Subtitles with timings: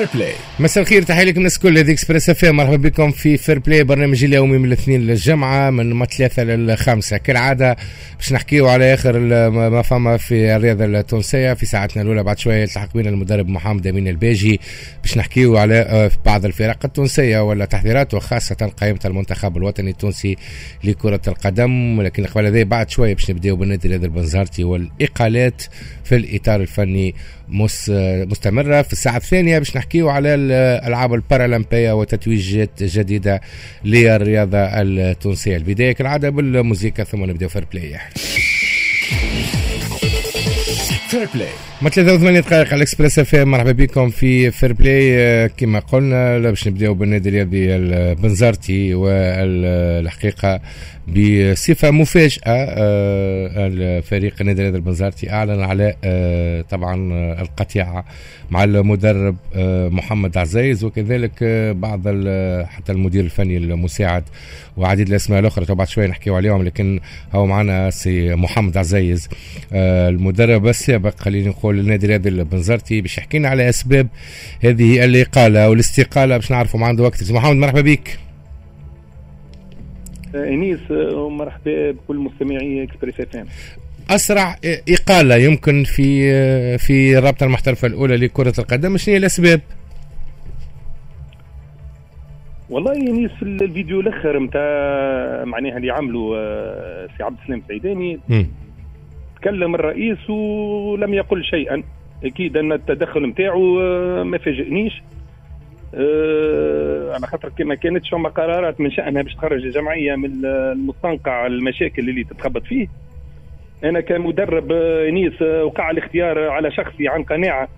[0.00, 3.58] Fair Play مساء الخير تحية لكم الناس الكل هذه Express FM مرحبا بكم في Fair
[3.58, 7.76] Play برنامج اليومي من الاثنين للجمعة من ثلاثة للخمسه كالعادة
[8.16, 9.18] باش نحكيو على آخر
[9.50, 14.08] ما فما في الرياضة التونسية في ساعتنا الأولى بعد شوية يلتحق بنا المدرب محمد أمين
[14.08, 14.60] الباجي
[15.02, 20.36] باش نحكيو على آه، بعض الفرق التونسية ولا تحضيرات وخاصه قائمة المنتخب الوطني التونسي
[20.84, 21.98] لكرة القدم.
[21.98, 25.62] ولكن قبل هذا بعد شوية باش نبدأو بالنادي البنزرتي والإقالات
[26.04, 27.14] في الإطار الفني
[27.50, 28.82] مستمرة.
[28.82, 33.40] في الساعة الثانية باش نحكيو على الالعاب البارالمبية وتتويجات جديدة
[33.84, 35.56] للرياضة التونسية.
[35.56, 37.96] البداية كالعادة بالموسيقى ثم نبداو Fair Play
[41.10, 41.48] Fair Play
[41.82, 46.68] ما 83 دقائق على ال Express FM مرحبا بكم في Fair Play كما قلنا باش
[46.68, 50.60] نبدأو بالنادي الرياضي البنزرتي والحقيقة
[51.10, 56.94] بصفة مفاجأة آه، الفريق النادي الرياضي البنزرتي أعلن على آه، طبعا
[57.40, 58.04] القطيعة
[58.50, 61.44] مع المدرب آه، محمد عزيز وكذلك
[61.76, 62.00] بعض
[62.66, 64.24] حتى المدير الفني المساعد
[64.76, 65.74] وعديد الأسماء الأخرى.
[65.74, 67.00] بعد شوية نحكيو عليهم لكن
[67.32, 69.28] هو معنا سي محمد عزيز
[69.72, 74.08] المدرب السابق خلينا نقول النادي الرياضي البنزرتي باش يحكي لنا على أسباب
[74.64, 77.32] هذه الإقالة والاستقالة باش نعرفوا ما عنده وقت.
[77.32, 78.29] محمد مرحبا بك.
[80.34, 83.46] إنيس ومرحبا بكل مستمعي Express FM.
[84.10, 84.56] أسرع
[84.88, 89.60] إقالة يمكن في في الرابطه المحترفة الأولى لكرة القدم شنو هي الأسباب؟
[92.70, 98.20] والله إنيس في الفيديو الآخر نتاع معناها اللي عملوا آه، سي عبد السلام سعيداني
[99.36, 101.82] تكلم الرئيس ولم يقل شيئا.
[102.24, 105.02] أكيد أن التدخل نتاعو آه، ما فاجئنيش.
[107.14, 112.24] على خاطر كما كانتش فما قرارات من شأنها باش تخرج الجمعيه من المستنقع المشاكل اللي
[112.24, 112.86] تتخبط فيه.
[113.84, 117.68] أنا كمدرب آه، نيس آه، وقع الاختيار على شخصي عن قناعة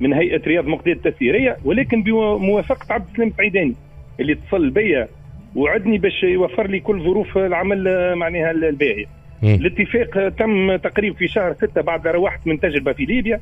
[0.00, 3.74] من هيئة رياض مقداد التسييرية ولكن بموافقة عبد السلام السعيداني
[4.20, 5.08] اللي اتصل بيا
[5.56, 9.06] وعدني باش يوفر لي كل ظروف العمل معناها الباهية.
[9.42, 13.40] الاتفاق تم تقريبا في شهر ستة بعد روحت من تجربة في ليبيا.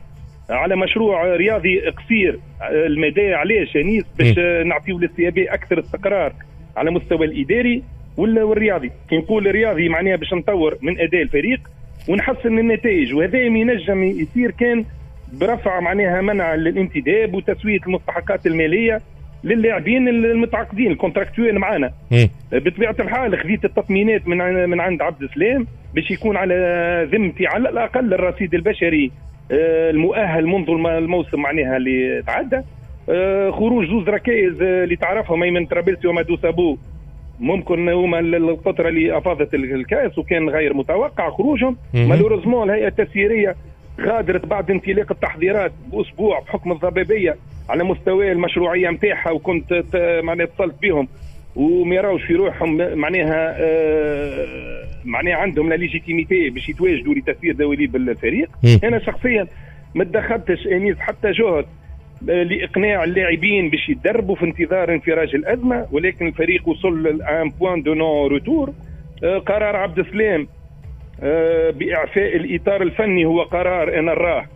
[0.50, 2.38] على مشروع رياضي قصير
[2.70, 6.32] المدى علاش انيس باش نعطيو لل CAB أكثر استقرار
[6.76, 7.82] على مستوى الإداري
[8.16, 8.90] والرياضي.
[9.10, 11.60] كي نقول رياضي معناها باش نطور من أداء الفريق
[12.08, 14.84] ونحسن النتائج وهذا ينجم يصير كان
[15.32, 19.00] برفع معناها منع الانتداب وتسوية المستحقات المالية
[19.44, 21.92] للاعبين المتعاقدين ال contractuels معنا
[22.52, 28.14] بطبيعة الحال خذيت التطمينات من من عند عبد السلام باش يكون على ذمتي على الأقل
[28.14, 29.10] الرصيد البشري آه،
[29.50, 32.60] المؤهل منذ الموسم معناها اللي تعدى.
[33.10, 36.76] آه، خروج زوز ركائز آه، اللي تعرفهم ايمن ترابلسي ومادو سابو.
[37.40, 41.76] ممكن هما الفترة اللي أفاضت الكأس وكان غير متوقع خروجهم.
[41.94, 43.56] malheureusement الهيئة التسييرية
[44.00, 47.36] غادرت بعد انطلاق التحضيرات بأسبوع بحكم الضبابيه
[47.68, 49.84] على مستوى المشروعية نتاعها وكنت
[50.24, 51.08] معناها اتصلت بهم.
[51.58, 58.48] وما يراوش في روحهم معناها آه معناها عندهم la légitimité باش يتواجدوا لتسيير دواليب الفريق.
[58.84, 59.46] أنا شخصيا
[59.94, 61.64] ما تدخلتش أنيس حتى جهد
[62.30, 67.94] آه، لإقناع اللاعبين باش يتدربوا في انتظار انفراج الأزمة ولكن الفريق وصل ل un point
[67.94, 68.72] de non-retour
[69.22, 70.46] قرار عبد السلام
[71.22, 74.46] آه، بإعفاء الإطار الفني هو قرار أنا نراه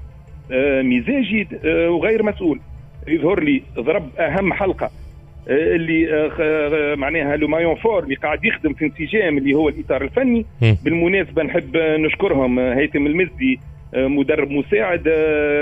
[0.83, 1.49] مزاجي
[1.89, 2.61] وغير مسؤول.
[3.09, 4.91] يظهر لي ضرب أهم حلقة.
[5.49, 10.03] اللي آه، آه، معناها le maillon fort اللي قاعد يخدم في انسجام اللي هو الإطار
[10.03, 13.61] الفني بالمناسبة نحب نشكرهم هيثم المزدي
[13.95, 15.03] مدرب مساعد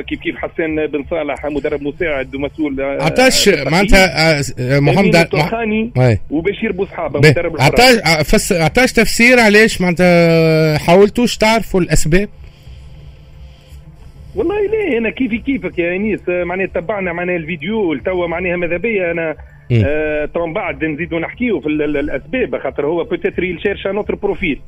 [0.06, 4.40] كيف كيف حسان بن صالح مدرب مساعد ومسؤول عطاش معناتها
[4.80, 5.90] محمد الطرخاني
[6.30, 12.28] وبشير بوصحابة مدرب عطاش عطاش تفسير علاش معناتها حاولتوش تعرفوا الأسباب؟
[14.34, 19.10] والله لا أنا كيفي كيفك يا إنيس؟ معناها تبعنا معناها الفيديو توا معناها ماذا بيا؟
[19.10, 19.36] أنا
[19.86, 24.60] آه طبعا بعد نزيدوا نحكيو في الأسباب خاطر هو بوتيتر يشيرش نوتر بروفيل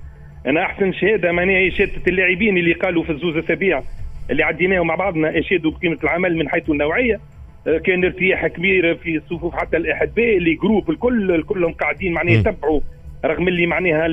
[0.47, 3.83] أنا أحسن شهادة معناها هي شهادة اللاعبين اللي قالوا في الزوز اسابيع
[4.31, 7.21] اللي عديناهم مع بعضنا اشادوا بقيمه العمل من حيث النوعية.
[7.67, 12.81] آه كان ارتياح كبير في صفوف حتى الأحباء اللي جروب الكل كلهم قاعدين معناها يتبعوا
[13.25, 14.07] رغم اللي معناها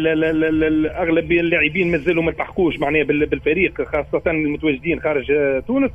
[1.04, 5.92] أغلب اللاعبين مازالوا ما التحقوش معناها بالفريق خاصة المتواجدين خارج آه، تونس.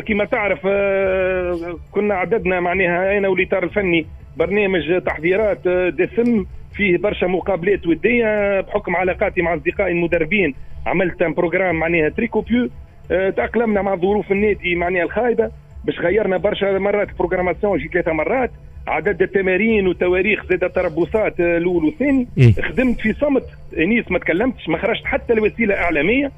[0.00, 4.06] كما تعرف أه كنا عددنا معناها أنا والإطار الفني
[4.36, 10.54] برنامج تحضيرات أه دسم فيه برشا مقابلات ودية بحكم علاقاتي مع أصدقائي المدربين.
[10.86, 12.68] عملت programme معناها très copieux
[13.08, 15.50] تأقلمنا مع ظروف النادي معناها الخايبة.
[15.84, 18.50] باش غيرنا برشا مرات programmation جي ثلاثة مرات.
[18.86, 22.28] عدد التمارين وتواريخ زاد تربصات آه، الأول والثاني.
[22.62, 23.44] خدمت في صمت.
[23.78, 26.30] إنيس ما تكلمتش ما خرجت حتى لوسيلة إعلامية.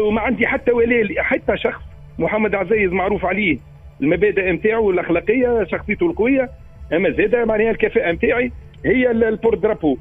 [0.00, 1.82] وما عندي حتى ولاء حتى شخص
[2.18, 3.58] محمد عزيز معروف عليه
[4.00, 6.50] المبادئ نتاعو الأخلاقية شخصيته القوية
[6.92, 8.52] أما زاد معناها الكفاءة نتاعي
[8.84, 9.96] هي البور درابو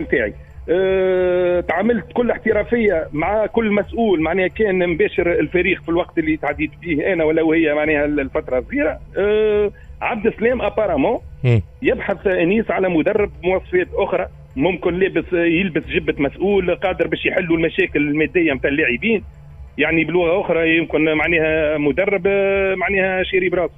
[0.00, 0.34] نتاعي
[0.70, 6.70] أه تعاملت كل احترافية مع كل مسؤول معناها كان مباشر الفريق في الوقت اللي تعديت
[6.82, 8.98] فيه أنا ولا وهي معناها الفترة الصغيرة.
[9.18, 9.70] أه
[10.02, 11.20] عبد السلام ابارامون
[11.82, 14.26] يبحث إنيس على مدرب مواصفات أخرى.
[14.56, 19.24] ممكن لابس يلبس جبة مسؤول قادر باش يحلوا المشاكل المادية نتاع اللاعبين.
[19.78, 22.28] يعني بلغة أخرى يمكن معناها مدرب
[22.76, 23.70] معناها شيري براس.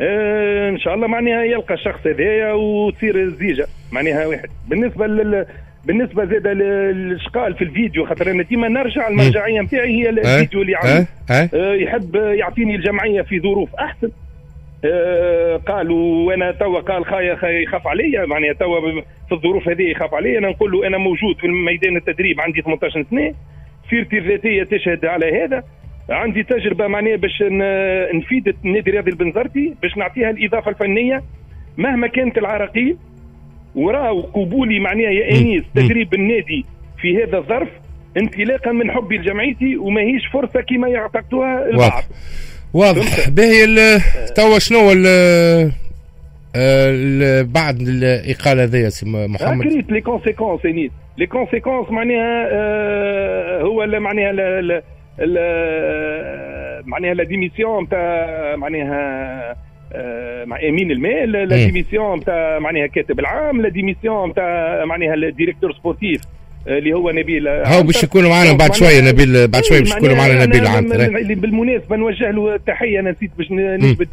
[0.00, 4.48] آه إن شاء الله معناها يلقى الشخص هذايا وتصير الزيجة معناها واحد.
[4.68, 5.46] بالنسبة لل
[5.84, 11.06] بالنسبة زاد للشقال في الفيديو خاطر أنا ديما نرجع المرجعية نتاعي هي الفيديو اللي عمل
[11.54, 14.06] آه يحب يعطيني الجمعية في ظروف أحسن.
[14.06, 14.25] آه
[15.66, 18.80] قالوا وأنا توا قال خايا يخاف عليا معناها توا
[19.28, 20.38] في الظروف هذه يخاف عليا.
[20.38, 23.34] أنا نقول له أنا موجود في ميدان التدريب عندي 18 سنه
[23.90, 25.64] سيرتي الذاتية تشهد على هذا.
[26.10, 27.42] عندي تجربة معناها باش
[28.14, 31.22] نفيد النادي الرياضي البنزرتي باش نعطيها الإضافة الفنية.
[31.76, 32.96] مهما كانت العراقيل
[33.74, 36.64] وراو قبولي معناها يا إنيس تدريب النادي
[37.00, 37.68] في هذا الظرف
[38.16, 42.02] انطلاقا من حبي لجمعيتي وما هيش فرصة كما يعتقدوها البعض.
[42.74, 43.28] واضح.
[43.28, 44.00] باهي
[44.36, 44.92] توا شنو
[47.42, 54.32] بعد الإقالة ذي محمد؟ قريت les conséquences انيس les conséquences معناها آه هو معناها
[56.86, 59.56] معناها la démission نتاع معناها
[59.92, 65.20] آه مع امين المال la démission نتاع معناها كاتب العام la démission نتاع معناها ال
[65.20, 66.20] directeur sportif
[66.68, 67.48] اللي هو نبيل.
[67.48, 71.34] هاو باش يكونوا معنا بعد شوية نبيل بعد شوية باش يكونوا معنا نبيل عنتر اللي
[71.34, 74.08] بالمناسبة نوجه له تحية أنا نسيت باش نجبد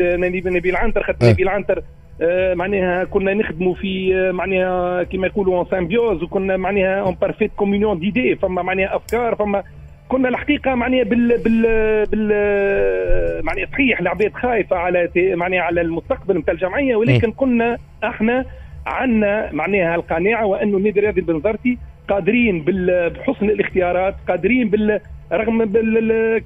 [0.47, 1.83] نبيل عنتر خاطر نبيل عنتر
[2.21, 7.51] آه معناها كنا نخدموا في آه معناها كما يقولوا en symbiose وكنا معناها en parfaite
[7.55, 9.63] communion d'idées فما معناها أفكار فما
[10.09, 11.61] كنا الحقيقة معناها بال بال
[12.05, 18.45] بال معناها صحيح العباد خايفة على معناها على المستقبل نتاع الجمعية ولكن كنا إحنا
[18.85, 21.77] عندنا معناها القناعة وأنه النادي الرياضي البنزرتي
[22.09, 22.63] قادرين
[23.09, 24.99] بحسن الاختيارات قادرين بال
[25.31, 25.65] رغم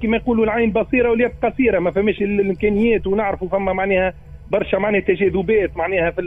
[0.02, 4.12] كما يقولوا العين بصيرة واليد قصيرة ما فماش الإمكانيات ونعرفوا فما معناها
[4.50, 6.22] برشا معناها تجاذبات معناها في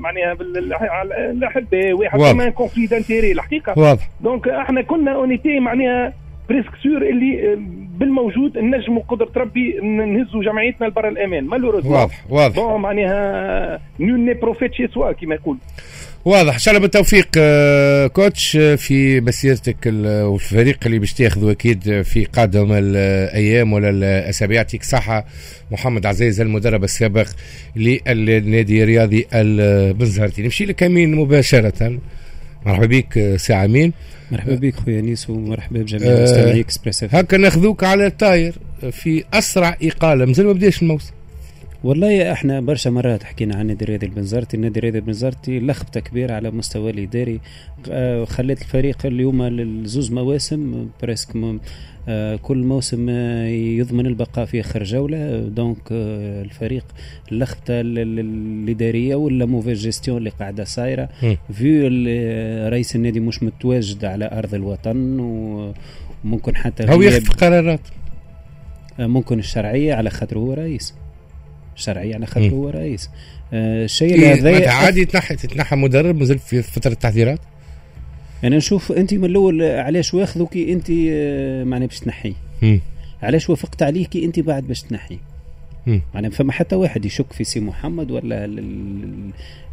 [0.00, 3.74] معناها في الاحباء واحد كمان conflit d'intérêts الحقيقة.
[3.78, 4.08] واضح.
[4.20, 6.12] donc إحنا كنا on était معناها
[6.48, 7.58] presque sûrs اللي
[7.98, 12.56] بالموجود نجموا قدرة ربي نهزوا جمعيتنا لبر الأمان malheureusement واضح واضح.
[12.56, 15.56] bon معناها nul n'est prophète chez soi كما يقول.
[16.26, 16.52] واضح.
[16.52, 17.28] إن شاء الله بالتوفيق
[18.12, 25.26] coach في مسيرتك والفريق اللي باش تاخذوا أكيد في قادم الأيام ولا الاسابيع يعطيك صحة
[25.70, 27.28] محمد عزيز المدرب السابق
[27.76, 31.98] للنادي الرياضي البنزرتي نمشي لك أمين مباشرة.
[32.66, 33.92] مرحبا بك سي امين
[34.32, 38.54] مرحبا بك خويا أنيس ومرحبا بجميع مستمعي اكسبريس هكا ناخذوك على الطاير
[38.92, 40.24] في أسرع إقالة.
[40.24, 41.15] مازال ما بداش الموسم.
[41.84, 44.56] والله أحنا برشا مرات حكينا عن النادي الرياضي البنزرتي.
[44.56, 47.40] النادي الرياضي البنزرتي لخبطة كبيرة على مستوى الاداري
[48.26, 51.28] خلت الفريق اليوم لزوز مواسم presque
[52.42, 53.08] كل موسم
[53.48, 55.38] يضمن البقاء في آخر جولة.
[55.38, 56.84] donc الفريق
[57.32, 61.08] اللخبطه الاداريه و la mauvaise gestion اللي قاعدة صايرة.
[61.52, 61.86] vu
[62.68, 65.20] رئيس النادي مش متواجد على أرض الوطن
[66.24, 67.80] وممكن حتى هو ياخذ قرارات.
[68.98, 70.94] ممكن الشرعية على خاطر هو رئيس.
[71.76, 73.10] شرعي على خاطر هو رئيس.
[73.52, 77.40] الشيء آه هذا عادي تنحى تتنحى مدرب مازال في فترة التحضيرات
[78.44, 80.90] أنا نشوف أنت من الأول علاش واخذوك أنت
[81.66, 82.34] معناها باش تنحي؟
[83.22, 85.18] علاش وافقت عليه كي أنت بعد باش تنحي؟
[86.14, 88.44] معناها فما حتى واحد يشك في سي محمد ولا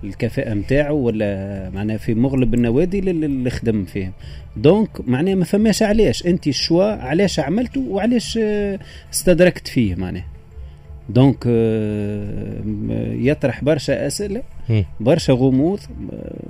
[0.04, 4.12] الكفاءة نتاعو ولا معناها في مغلب النوادي اللي خدم فيهم.
[4.58, 6.26] donc معناها ما فماش علاش.
[6.26, 8.40] أنت ال choix علاش عملته وعلاش
[9.14, 10.26] استدركت فيه معناها.
[11.10, 11.46] donc
[13.28, 14.44] يطرح برشا أسئلة
[15.00, 15.80] برشا غموض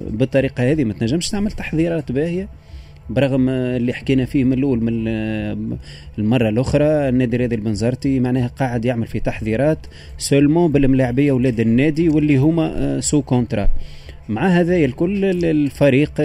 [0.10, 2.48] بالطريقة هذه ما تنجمش تعمل تحضيرات باهية.
[3.10, 5.08] برغم اللي حكينا فيه من الأول من
[6.18, 9.78] المرة الأخرى النادي الرياضي البنزرتي معناها قاعد يعمل في تحضيرات
[10.18, 13.70] seulement بالملاعبية أولاد النادي واللي هما sous contrat
[14.30, 16.22] مع هذا الكل الفريق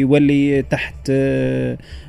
[0.00, 1.10] يولي تحت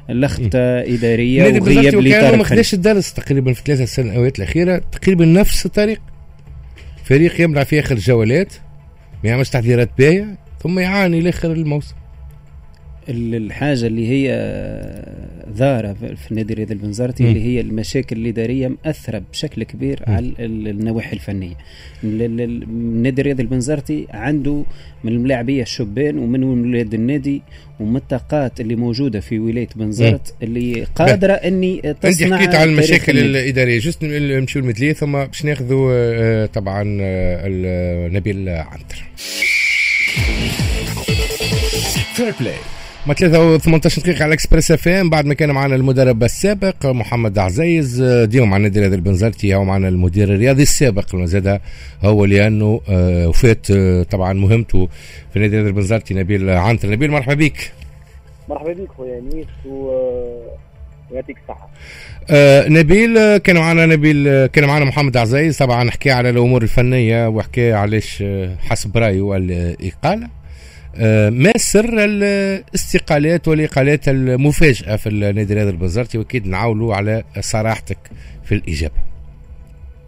[0.10, 4.82] لخبطة إدارية وغياب لطارق ما خداش الدرس تقريبا في ثلاثة سنوات الأخيرة.
[4.92, 6.02] تقريبا نفس الطريق.
[7.04, 8.54] فريق يمنع في آخر الجولات
[9.24, 11.96] ما يعملش تحضيرات باهية ثم يعاني لآخر الموسم.
[13.10, 14.30] الحاجة اللي هي
[15.58, 20.12] ظاهره في النادي الرياضي البنزرتي اللي هي المشاكل الاداريه مأثرة بشكل كبير م.
[20.12, 21.56] على النواحي الفنية.
[22.04, 24.64] النادي الرياضي البنزرتي عنده
[25.04, 27.42] من الملاعبية الشبان ومن ولاد النادي
[27.80, 33.20] ومن الطاقات اللي موجودة في ولاية بنزرت اللي قادرة إني تصنع انت حكيت على المشاكل
[33.20, 33.80] الإدارية.
[33.80, 39.04] جست نمشيو المدليه ثم باش ناخذوا آه، طبعا آه، نبيل عنتر.
[42.14, 42.56] Fair Play
[43.08, 48.02] ما 3 18 دقيقة على Express FM بعد ما كان معنا المدرب السابق محمد عزيز.
[48.04, 51.62] ديما مع النادي الرياضي البنزرتي هو معنا المدير الرياضي السابق زاد
[52.04, 54.90] هو لأنه آه، وفات آه، طبعا مهمته
[55.30, 56.90] في النادي الرياضي البنزرتي نبيل عنتر.
[56.90, 57.72] نبيل مرحبا بك.
[58.50, 61.70] مرحبا بك خويا انيس ويعطيك الصحة.
[62.30, 65.58] آه نبيل كان معنا نبيل كان معنا محمد عزيز.
[65.58, 68.24] طبعا حكى على الأمور الفنية وحكى علاش
[68.60, 70.26] حسب رأيه الإقالة.
[70.26, 70.43] آه،
[71.30, 77.98] ما سر الاستقالات والإقالات المفاجئه في النادي الرياضي البنزرتي وأكيد نعاولوا على صراحتك
[78.44, 78.96] في الإجابة.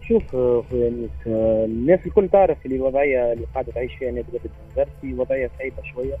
[0.08, 4.50] شوف خويا أنيس آه، الناس الكل تعرف اللي الوضعية اللي قاعدة تعيش فيها النادي الرياضي
[4.60, 6.14] البنزرتي وضعية صعيبة شوية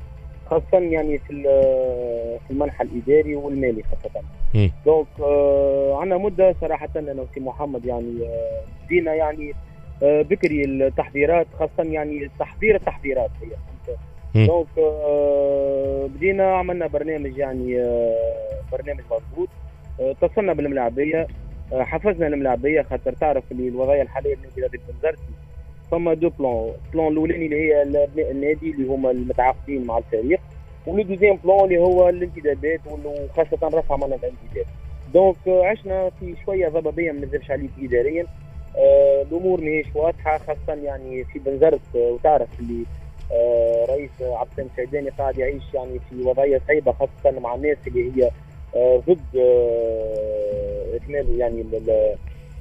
[0.50, 1.42] خاصة يعني في
[2.46, 4.24] في المنحى الإداري والمالي خاصة.
[4.86, 8.14] donc آه عندنا مدة صراحة أنا وسي محمد يعني
[8.86, 9.52] بدينا يعني
[10.02, 13.48] بكري التحضيرات خاصة يعني تحضير التحضيرات هي
[14.46, 19.48] donc euh, بدينا عملنا برنامج يعني euh, برنامج مضبوط.
[20.00, 21.26] euh, اتصلنا بالملاعبية
[21.72, 25.22] حفزنا الملاعبية خاطر تعرف اللي الوضعية الحالية للنادي الرياضي بنزرتي
[25.90, 30.40] فما deux plans plan الأولاني اللي هي ابناء النادي اللي هما المتعاقدين مع الفريق
[30.86, 34.66] و le deuxième plan اللي هو الانتدابات وخاصه رفع من الانتداب.
[35.14, 38.26] donc عشنا في شوية ضبابية ما نكذبش عليك اداريا.
[39.26, 43.05] الأمور ماهيش واضحة خاصة يعني في بنزرت وتعرف اللي آه،
[43.90, 48.30] رئيس عبد السلام الشيداني قاعد يعيش يعني في وضعية صعيبه خاصة مع الناس اللي هي
[48.76, 51.64] آه، ضد آه، إكمال يعني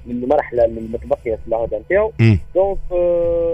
[0.08, 2.12] المرحلة المتبقية في العهده نتاعو.
[2.56, 2.78] donc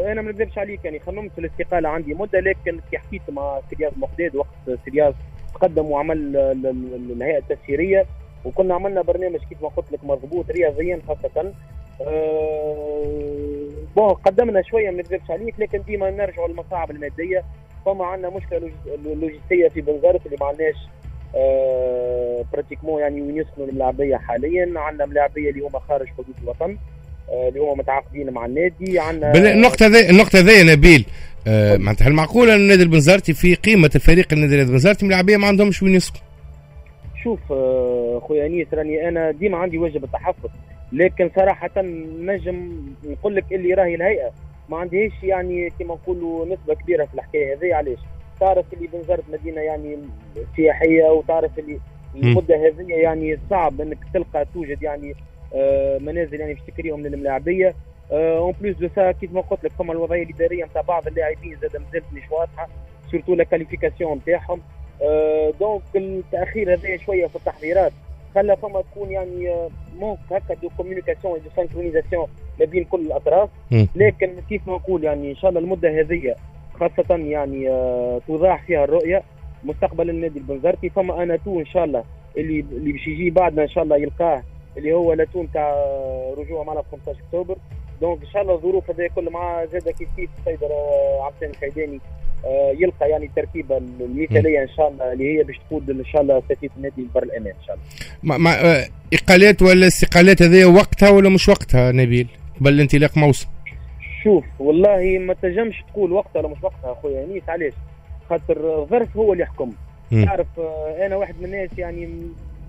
[0.08, 3.80] أنا ما نكذبش عليك يعني خممت في الاستقالة عندي مدة لكن كي حكيت مع سي
[3.80, 5.14] رياض مقداد وقت سي رياض
[5.54, 6.36] تقدم وعمل
[7.12, 8.06] الهيئه التسييرية
[8.46, 11.54] وكنا عملنا برنامج كيف ما قلت لك مضبوط رياضيا خاصة.
[13.96, 17.44] bon قدمنا شوية ما نكذبش عليك لكن ديما نرجعوا للمصاعب المادية.
[17.86, 18.72] فما عندنا مشكلة
[19.06, 20.76] لوجستية في بنزرت اللي ما عندناش
[21.36, 24.74] آه pratiquement يعني وين يسكنوا الملاعبيه حاليا.
[24.76, 26.78] عندنا ملاعبية اللي هما خارج حدود الوطن
[27.30, 29.00] آه اللي هما متعاقدين مع النادي.
[29.00, 31.06] عندنا النقطة ذي النقطة ذي نبيل.
[31.48, 35.84] آه معناتها هل معقول إن النادي البنزرتي في قيمة الفريق النادي البنزرتي ملاعبية ما عندهمش
[35.84, 36.24] وين يسكنوا
[37.24, 40.50] شوف آه، خويا أنيس راني أنا ديما عندي واجب التحفظ
[40.92, 41.82] لكن صراحة
[42.22, 44.32] نجم نقول لك اللي راهي الهيئة.
[44.70, 48.00] ما عندهاش يعني كما نقولوا نسبة كبيرة في الحكاية هذه علاش؟
[48.40, 49.98] تعرف اللي بنزرت مدينة يعني
[50.56, 51.80] سياحية وتعرف اللي
[52.16, 55.16] المدة هذه يعني صعب إنك تلقى توجد يعني
[55.56, 57.76] آه منازل يعني باش تكريهم للملاعبية.
[58.12, 61.78] en plus de ça كيف ما قلت لك فما الوضعية الإدارية نتاع بعض اللاعبين زاد
[61.78, 62.68] مازالت مش واضحه
[63.12, 64.62] surtout la qualification نتاعهم
[65.02, 67.92] آه donc التأخير هذا شوية في التحضيرات.
[68.36, 69.68] خلى فما تكون يعني
[70.00, 72.28] manque هكا de communication de synchronisation
[72.60, 73.50] ما بين كل الأطراف.
[73.96, 76.36] لكن كيف ما نقول يعني إن شاء الله المدة هذه
[76.80, 79.24] خاصة يعني آه توضح فيها الرؤية.
[79.64, 80.90] مستقبل النادي البنزرتي.
[80.90, 82.04] فما أنا تو إن شاء الله
[82.38, 84.44] اللي اللي باش يجي بعدنا إن شاء الله يلقاه
[84.78, 85.76] اللي هو لاتون تاع
[86.38, 87.56] رجوع معنا 15 أكتوبر.
[88.02, 90.64] دونك إن شاء الله الظروف هذه كل مع زاد كيف كيف السيد
[91.22, 92.21] عبد السلام الخيداني آه،
[92.80, 96.72] يلقى يعني التركيبه المثالية إن شاء الله اللي هي باش تقود إن شاء الله سفينه
[96.78, 97.86] النادي لبر الامان إن شاء الله.
[98.24, 102.28] ما ما آه، إقالات ولا استقالات هذه وقتها ولا مش وقتها نبيل
[102.60, 103.48] قبل الانطلاق موسم؟
[104.24, 107.74] شوف والله ما تنجمش تقول وقتها ولا مش وقتها أخويا أنيس علاش؟
[108.30, 109.72] خاطر الظرف هو اللي يحكم.
[110.26, 112.10] تعرف آه، أنا واحد من الناس يعني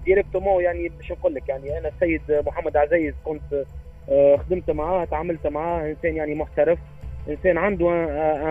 [0.05, 3.65] directement يعني باش نقول لك يعني أنا السيد محمد عزيز كنت
[4.39, 6.79] خدمت معاه تعاملت معاه إنسان يعني محترف
[7.29, 7.91] إنسان عنده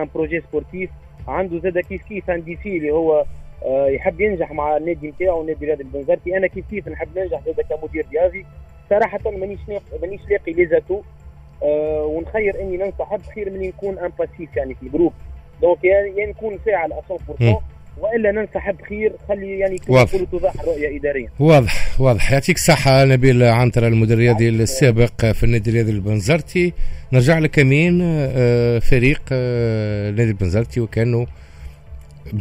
[0.02, 0.90] un projet sportif
[1.28, 3.24] عنده زاد كيف كيف un défi اللي هو
[3.64, 7.60] آه، يحب ينجح مع النادي نتاعو النادي الرياضي البنزرتي أنا كيف كيف نحب ننجح زاد
[7.60, 8.46] كمدير رياضي.
[8.90, 9.60] صراحة مانيش
[10.02, 11.02] مانيش لاقي les atouts.
[11.62, 15.12] أه ونخير إني ننسحب خير من نكون un passif يعني في ال groupe.
[15.62, 16.92] donc يا نكون فاعل
[17.40, 17.56] 100%
[17.98, 21.28] وإلا ننسحب خير خلي يعني نقولوا توضح الرؤية اداريا.
[21.38, 22.32] واضح واضح.
[22.32, 26.72] يعطيك الصحة نبيل عنتر المدير الرياضي السابق في النادي الرياضي البنزرتي.
[27.12, 31.26] نرجع لك امين آه، فريق آه، النادي البنزرتي وكانوا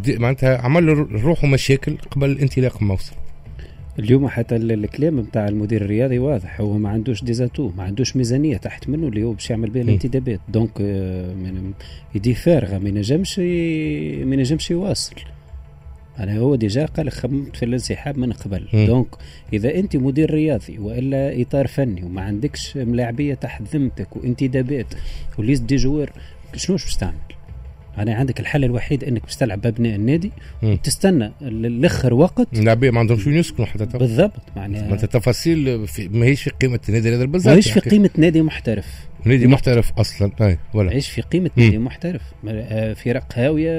[0.07, 3.13] معناتها عمل روحه مشاكل قبل انطلاق الموسم.
[3.99, 6.61] اليوم حتى الكلام نتاع المدير الرياضي واضح.
[6.61, 9.81] هو ما عندوش des atouts ما عندوش ميزانية تحت منه اللي هو باش يعمل بها
[9.81, 10.39] الانتدابات.
[10.49, 11.35] donc آه،
[12.15, 15.15] يدي فارغة ما ينجمش ما ينجمش يواصل.
[16.19, 18.67] أنا هو déjà قال خممت في الانسحاب من قبل.
[18.87, 19.07] donc
[19.53, 24.85] إذا أنت مدير رياضي وإلا إطار فني وما عندكش ملاعبية تحت ذمتك وانتدابات
[25.37, 26.11] و liste des joueurs
[26.55, 27.13] شنو باش تعمل؟
[27.97, 30.31] أنا عندك الحل الوحيد إنك باش تلعب بابناء النادي
[30.63, 30.71] مم.
[30.73, 36.07] وتستنى الآخر وقت اللاعبيه ما عندهمش وين يسكنوا حتى بالضبط ما معناها أنت تفاصيل في
[36.07, 38.85] ماهيش في قيمة النادي هذا البزاز ماهيش في قيمة نادي محترف
[39.25, 41.63] نادي محترف أصلا أي ولا عيش في قيمة مم.
[41.63, 43.71] نادي محترف آه، فرق هاوية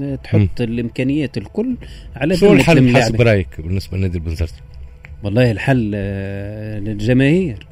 [0.00, 1.76] آه، تحط الإمكانيات الكل
[2.16, 2.96] على ذمة الحل.
[2.96, 4.60] حسب رأيك بالنسبة لنادي البنزرتي؟
[5.22, 7.66] والله الحل آه، للجماهير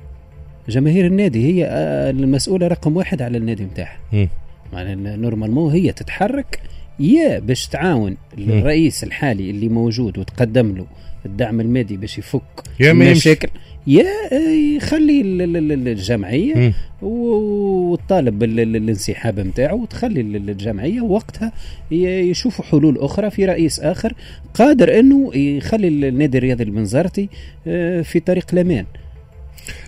[0.68, 1.66] جماهير النادي هي
[2.10, 4.28] المسؤولة رقم واحد على النادي نتاعها مم.
[4.72, 6.60] معناها نورمالمون هي تتحرك
[7.00, 10.86] يا باش تعاون الرئيس الحالي اللي موجود وتقدم له
[11.26, 12.42] الدعم المادي باش يفك
[12.80, 12.90] يا.
[12.90, 13.48] المشاكل
[13.86, 16.72] يا آه، يخلي ال- ال- ال- الجمعية.
[17.02, 21.52] وتطالب بالانسحاب نتاعو وتخلي ال- الجمعية وقتها
[21.90, 24.12] يشوفوا حلول أخرى في رئيس آخر
[24.54, 27.28] قادر إنه يخلي النادي الرياضي البنزرتي
[27.66, 28.84] آه، في طريق الأمان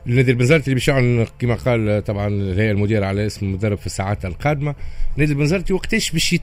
[0.07, 4.75] النادي البنزرتي اللي بيشعل كما قال طبعا الهيئة المديرة على اسم المدرب في الساعات القادمة.
[5.17, 6.37] النادي البنزرتي وقتاش باش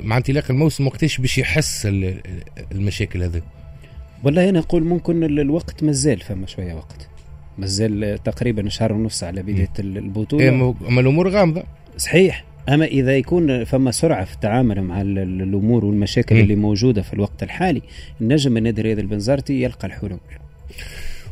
[0.00, 2.20] مع انطلاق الموسم وقتاش باش يحس ال-
[2.72, 3.42] المشاكل هذه؟
[4.24, 7.08] والله أنا أقول ممكن ال- الوقت مازال فما شوية وقت.
[7.58, 10.48] مازال تقريبا شهر ونص على بداية ال- البطولة.
[10.88, 11.62] أما الأمور غامضة.
[11.96, 12.44] صحيح.
[12.68, 16.40] أما إذا يكون فما سرعة في التعامل مع ال- ال- الأمور والمشاكل مم.
[16.40, 17.82] اللي موجودة في الوقت الحالي
[18.20, 20.18] نجم النادي الرياضي البنزرتي يلقى الحلول.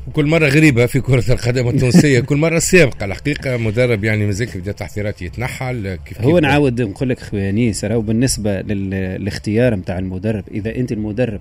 [0.06, 3.04] وكل مرة غريبة في كرة القدم التونسية كل مرة سابقة.
[3.04, 5.94] الحقيقة مدرب يعني مازال بدا تحذيرات يتنحل.
[6.06, 10.92] كيف هو كيف نعاود نقول لك خويا انيس راهو بالنسبة للاختيار نتاع المدرب إذا أنت
[10.92, 11.40] المدرب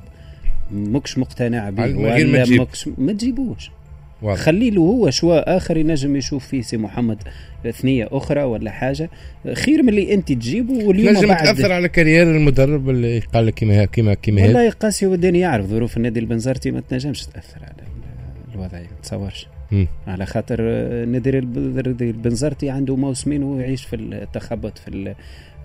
[0.72, 2.46] مكش مقتنع به ولا.
[2.46, 3.72] مكش ما تجيبوش.
[4.22, 4.40] واضح.
[4.42, 7.18] خلي له هو choix آخر ينجم يشوف فيه سي محمد
[7.82, 9.10] ثنية أخرى ولا حاجة.
[9.54, 11.44] خير من اللي أنت تجيبه واليوم نجم بعد.
[11.56, 15.98] تأثر على carrière المدرب اللي قال لك كيما كيما كيما والله قاسي وداني يعرف ظروف
[15.98, 17.87] النادي البنزرتي ما تنجمش تأثر على ال-
[18.58, 19.48] الوضعية ما تصورش.
[20.08, 25.16] على خاطر آه، الب- البنزرتي عنده موسمين وهو يعيش في التخبط في ال-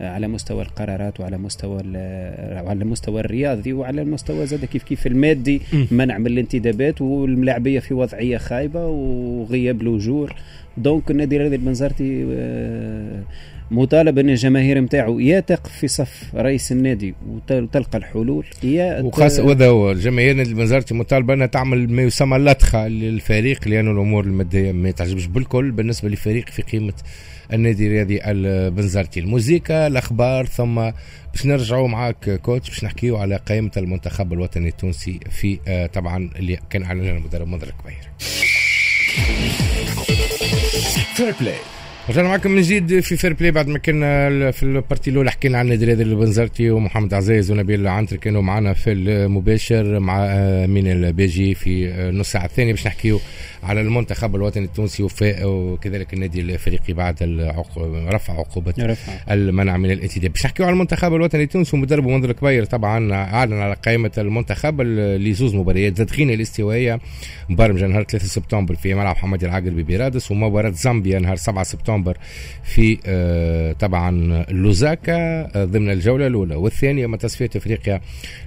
[0.00, 5.60] على مستوى القرارات وعلى مستوى ال- وعلى المستوى الرياضي وعلى المستوى زاد كيف كيف المادي
[5.90, 10.34] منع من الانتدابات والملاعبية في وضعية خايبة وغياب الأجور.
[10.76, 13.22] دونك الرياضي البنزرتي آه،
[13.72, 19.44] مطالب أن الجماهير نتاعو يا تقف في صف رئيس النادي وت- وتلقى الحلول يا وخاصة
[19.44, 24.72] وهذا هو الجماهير نادي البنزرتي مطالبة أنها تعمل ما يسمى لطخة للفريق لأنه الأمور المادية
[24.72, 26.92] ما تعجبش بالكل بالنسبة لفريق في قيمة
[27.52, 29.20] النادي الرياضي البنزرتي.
[29.20, 30.74] الموسيقى الأخبار ثم
[31.32, 36.58] باش نرجعوا معاك coach باش نحكيو على قائمة المنتخب الوطني التونسي في آه، طبعا اللي
[36.70, 38.08] كان أعلنها المدرب منذر الكبير.
[41.14, 41.54] Fair Play
[42.12, 45.58] رجعنا معكم من جديد في Fair Play بعد ما كنا في ال partie الأولى حكينا
[45.58, 50.86] عن النادي الرياضي البنزرتي ومحمد عزيز ونبيل عنتر كانوا معنا في المباشر مع آه، من
[50.90, 53.20] البيجي في آه، نص ساعة الثانية باش نحكيو
[53.62, 55.08] على المنتخب الوطني التونسي
[55.44, 57.16] وكذلك النادي الافريقي بعد
[58.08, 59.12] رفع عقوبة رفع.
[59.30, 63.74] المنع من الانتداب باش نحكيو على المنتخب الوطني التونسي ومدربه منذر الكبير طبعا أعلن على
[63.74, 67.00] قائمة المنتخب اللي زوز مباريات زاد غينيا الاستوائية.
[67.48, 72.18] مبرمجه نهار 3 سبتمبر في ملعب حمادي العاقل ببيرادس ومباراة زامبيا نهار 7 سبتمبر
[72.64, 75.14] في آه، طبعا لوزاكا
[75.56, 76.54] آه، ضمن الجولة الأولى.
[76.54, 78.00] والثانية من تصفيات إفريقيا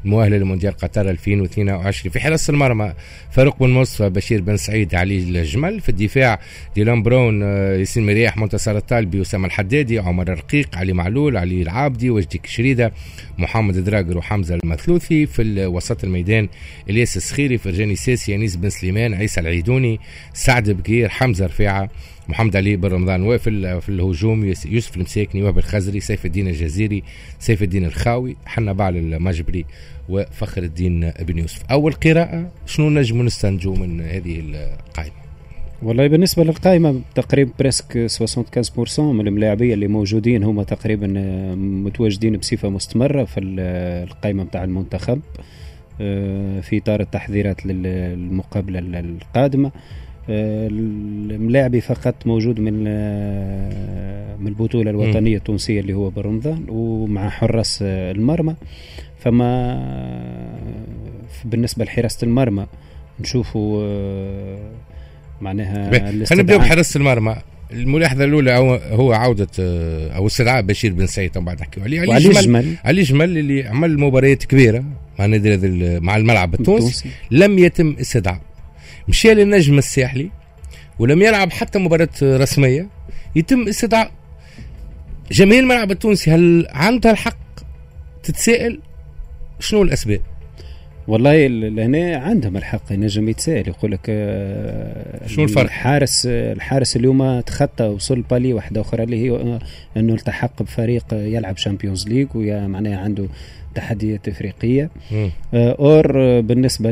[0.06, 2.93] المؤهله لمونديال قطر 2022 في حراسة المرمى
[3.32, 5.81] فاروق بن مصطفى بشير بن سعيد علي الجمل.
[5.81, 6.39] في الدفاع
[6.75, 12.09] ديلان برون آه، ياسين مرياح منتصر الطالبي أسامة الحدادي عمر الرقيق علي معلول علي العابدي
[12.09, 12.91] وجدي كشريدة
[13.37, 15.25] محمد دراجر وحمزة المثلوثي.
[15.25, 16.49] في وسط الميدان
[16.89, 19.99] إلياس السخيري فرجاني ساسي انيس بن سليمان عيسى العيدوني
[20.33, 21.89] سعد بكير حمزة رفيعة
[22.29, 23.21] محمد علي بن رمضان.
[23.23, 27.03] وفي في الهجوم يوسف المساكني وهب الخزري سيف الدين الجزيري
[27.39, 29.65] سيف الدين الخاوي حنبعل المجبري
[30.09, 31.63] وفخر الدين بن يوسف.
[31.71, 35.15] أول قراءة شنو نجم نستنتجوا من هذه القائمة؟
[35.83, 42.69] والله بالنسبة للقائمة تقريبا بريسك 75% من الملاعبية اللي موجودين هم تقريبا آه، متواجدين بصفة
[42.69, 43.59] مستمرة في ال-
[44.09, 45.21] القائمة متاع المنتخب
[46.01, 49.67] آه، في إطار التحضيرات للمقابلة القادمة.
[49.67, 49.71] آه،
[50.29, 58.11] الملاعبي فقط موجود من آه، من البطولة الوطنية التونسية اللي هو برمضان ومع حراس آه،
[58.11, 58.55] المرمى.
[59.19, 60.59] فما آه،
[61.45, 62.65] بالنسبة لحراسة المرمى
[63.19, 64.59] نشوفوا آه،
[65.41, 65.89] معناها
[66.25, 67.35] خلينا نبداو بحراسة المرمى.
[67.71, 68.75] الملاحظة الأولى هو-
[69.59, 72.01] آه، أو استدعاء بشير بن سعيد طبعا نحكيو عليه.
[72.01, 74.83] علي جمل علي جمل اللي عمل مباريات كبيرة
[75.19, 77.09] مع النادي مع الملعب التونسي.
[77.31, 78.39] لم يتم استدعاء.
[79.07, 80.31] مشى للنجم الساحلي
[80.99, 82.87] ولم يلعب حتى مباراة رسمية.
[83.35, 84.11] يتم استدعاء
[85.31, 86.31] جماهير الملعب التونسي.
[86.31, 87.37] هل عندها الحق
[88.23, 88.79] تتساءل؟
[89.59, 90.21] شنو الأسباب؟
[91.07, 97.83] والله لهنا عندهم الحق ينجم يتسائل يقول لك آه، شنو الفرق؟ الحارس الحارس اليوم تخطى
[97.85, 99.59] وصل بالي واحدة أخرى اللي هي آه،
[99.97, 103.25] إنه التحق بفريق يلعب Champions League ويا معناها عنده
[103.75, 104.89] تحديات إفريقية.
[105.53, 106.89] آه، أور آه، بالنسبة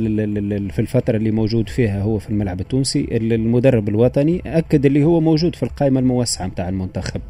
[0.69, 5.55] في الفترة اللي موجود فيها هو في الملعب التونسي المدرب الوطني أكد اللي هو موجود
[5.55, 7.21] في القائمة الموسعة نتاع المنتخب.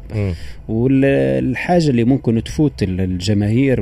[0.68, 3.80] والحاجة اللي ممكن تفوت ال- الجماهير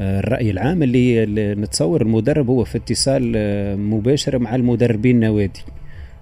[0.00, 5.60] والرأي العام اللي نتصور المدرب هو في اتصال آه، مباشر مع المدربين النوادي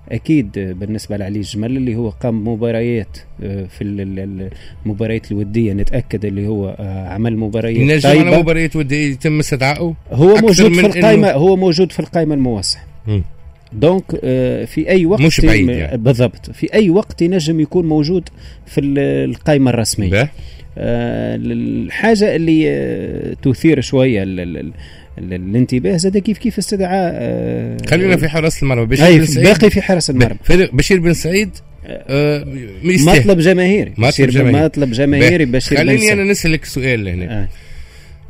[0.09, 4.51] أكيد آه، بالنسبة لعلي الجمل اللي هو قام مباريات آه، في ال- ال-
[4.87, 6.77] المباريات الودية نتأكد اللي هو
[7.11, 11.93] عمل مباريات ينجم على مباريات ودية يتم استدعائه؟ هو موجود في إنه- القائمة هو موجود
[11.93, 12.83] في القائمة الموسعه.
[13.73, 14.11] دونك
[14.67, 15.97] في أي وقت مش بعيد يعني.
[15.99, 18.29] بالضبط في أي وقت ينجم يكون موجود
[18.67, 18.99] في ال-
[19.31, 20.11] القائمة الرسمية.
[20.77, 24.73] الحاجة اللي آه، تثير شوية ال- ال- ال-
[25.19, 30.11] ال- الانتباه زاد كيف كيف استدعاء آه، خلينا في حراسة المرمى بشير باقي في حرس
[30.11, 30.37] المرمى
[30.73, 31.51] بشير بن سعيد
[31.87, 32.45] آه.
[32.85, 34.65] مطلب جماهيري مطلب بشير بن- جماهيري.
[34.65, 36.25] مطلب جماهيري بشير خليني أنا.
[36.25, 37.49] نسألك سؤال هنا آه.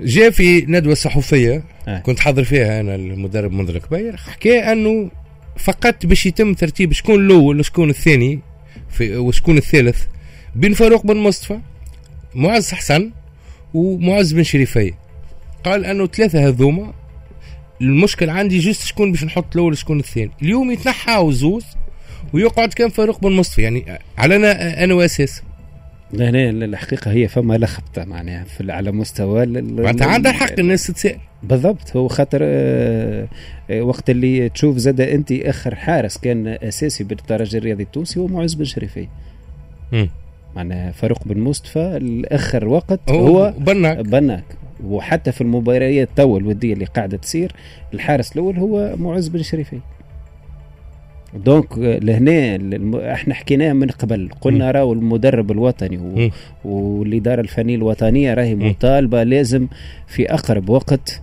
[0.01, 1.99] جاء في ندوة صحفية آه.
[1.99, 5.11] كنت حاضر فيها أنا المدرب منذر الكبير حكى أنه
[5.57, 8.39] فقط باش يتم ترتيب شكون الأول وشكون الثاني
[8.91, 10.03] في وشكون الثالث
[10.57, 11.59] بين فاروق بن مصطفى
[12.35, 13.11] معز حسن
[13.75, 14.93] ومعز بن شريفيه
[15.65, 16.93] قال أنه ثلاثة هذوما
[17.81, 20.31] المشكل عندي جست شكون باش نحط الأول وشكون الثاني.
[20.43, 21.65] اليوم يتنحى زوز
[22.33, 25.43] ويقعد كان فاروق بن مصطفى يعني على أنا أنا وأساس.
[26.13, 30.87] لا لا لا، الحقيقة هي فما لخبطه معناها في على مستوى معناتها عندها الحق الناس
[30.87, 31.19] تتساءل.
[31.43, 33.29] بالضبط هو خاطر آه،
[33.71, 38.55] آه، وقت اللي تشوف زاد أنت آخر حارس كان أساسي بالترجي الرياضي التونسي هو معز
[38.55, 39.09] بن شريفي.
[40.57, 43.99] معناها فاروق بن مصطفى الآخر وقت هو, بنك.
[43.99, 44.45] بنك.
[44.85, 47.53] وحتى في المباريات تو الوديه اللي قاعدة تصير
[47.95, 49.79] الحارس الأول هو معز بن شريفي.
[51.35, 52.59] donc لهنا
[53.13, 54.29] إحنا حكيناه من قبل.
[54.41, 56.31] قلنا راهو المدرب الوطني و...
[56.65, 58.55] والإدارة الفنية الوطنية راهي.
[58.55, 59.67] مطالبة لازم
[60.07, 61.23] في أقرب وقت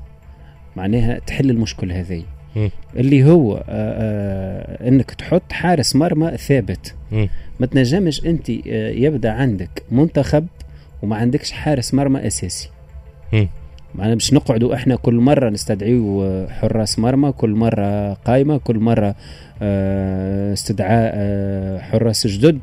[0.75, 2.23] معناها تحل المشكل هذه.
[2.95, 6.93] اللي هو آه آه إنك تحط حارس مرمى ثابت.
[7.59, 10.47] ما تنجمش أنت آه يبدأ عندك منتخب
[11.01, 12.69] وما عندكش حارس مرمى أساسي.
[13.95, 19.15] معنا باش نقعدوا إحنا كل مرة نستدعيو حراس مرمى كل مرة قائمه كل مرة
[20.53, 21.11] استدعاء
[21.79, 22.59] حراس جدد.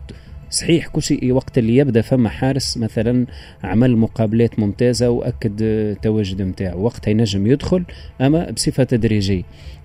[0.50, 3.26] صحيح كل شيء وقت اللي يبدأ فما حارس مثلا
[3.64, 7.84] عمل مقابلات ممتازة وأكد التواجد نتاعو وقتها ينجم يدخل
[8.20, 9.42] أما بصفة تدريجية.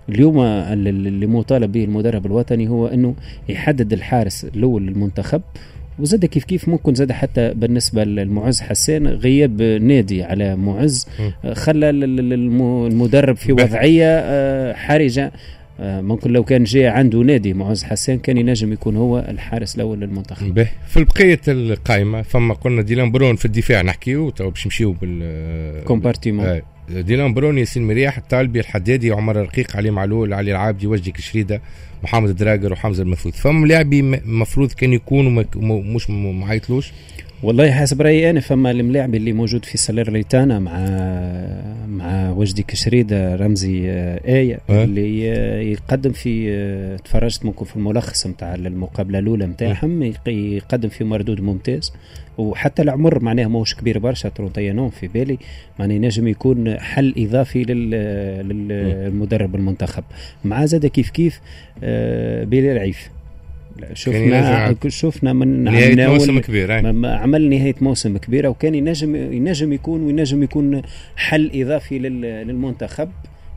[0.09, 3.15] اليوم ال- ال- اللي مطالب به المدرب الوطني هو إنه
[3.49, 5.41] يحدد الحارس الأول للمنتخب
[5.99, 11.07] وزاد كيف كيف ممكن زاد حتى بالنسبة للمعز حسان غياب نادي على معز
[11.53, 15.31] خلى ال- ال- الم- المدرب في وضعية آه، حرجة.
[15.79, 19.99] آه، ممكن لو كان جاء عنده نادي معز حسان كان ينجم يكون هو الحارس الأول
[19.99, 20.53] للمنتخب.
[20.53, 20.67] به.
[20.87, 26.45] في بقيه القائمة فما قلنا ديلان برون في الدفاع نحكيو تو باش نمشيو بال compartiment
[26.45, 26.61] آه،
[26.99, 31.61] ديلان برون ياسين مرياح الطالبي الحدادي عمر الرقيق علي معلول علي العابدي وجدي كشريده
[32.03, 35.43] محمد الدراجر وحمزة المفروض فما لاعبي مفروض كان يكونوا
[35.95, 36.91] مش م- ما عيطلوش.
[37.43, 40.85] والله حسب رأيي أنا فما الملاعب اللي موجود في ساليرنيتانا مع
[41.87, 44.83] مع وجدي كشريده رمزي آه، آية أه.
[44.83, 45.23] اللي
[45.71, 51.41] يقدم في آه، تفرجت ممكن في الملخص نتاع المقابلة الأولى نتاعهم يق- يقدم في مردود
[51.41, 51.93] ممتاز.
[52.37, 55.37] وحتى العمر معناها ماهوش كبير برشا ترونتيانون في بالي.
[55.79, 57.89] معناه ينجم يكون حل إضافي لل-
[58.49, 60.03] للمدرب المنتخب.
[60.45, 61.41] مع زاد كيف كيف
[61.83, 63.09] آه، بلال عيف
[63.93, 66.71] شفنا شفنا من عمنا موسم كبير
[67.05, 70.81] عمل نهاية موسم كبيره وكان ينجم ينجم يكون وينجم يكون
[71.15, 73.09] حل إضافي لل- للمنتخب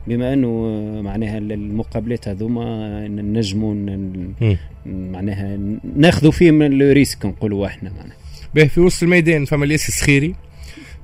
[0.07, 0.49] بما أنه
[1.01, 3.73] معناها المقابلات هذوما نجموا.
[4.85, 5.57] معناها
[5.95, 8.15] ناخذوا فيه من ال risque نقولوا إحنا معناها
[8.55, 10.35] به في وسط الميدان فما الياس السخيري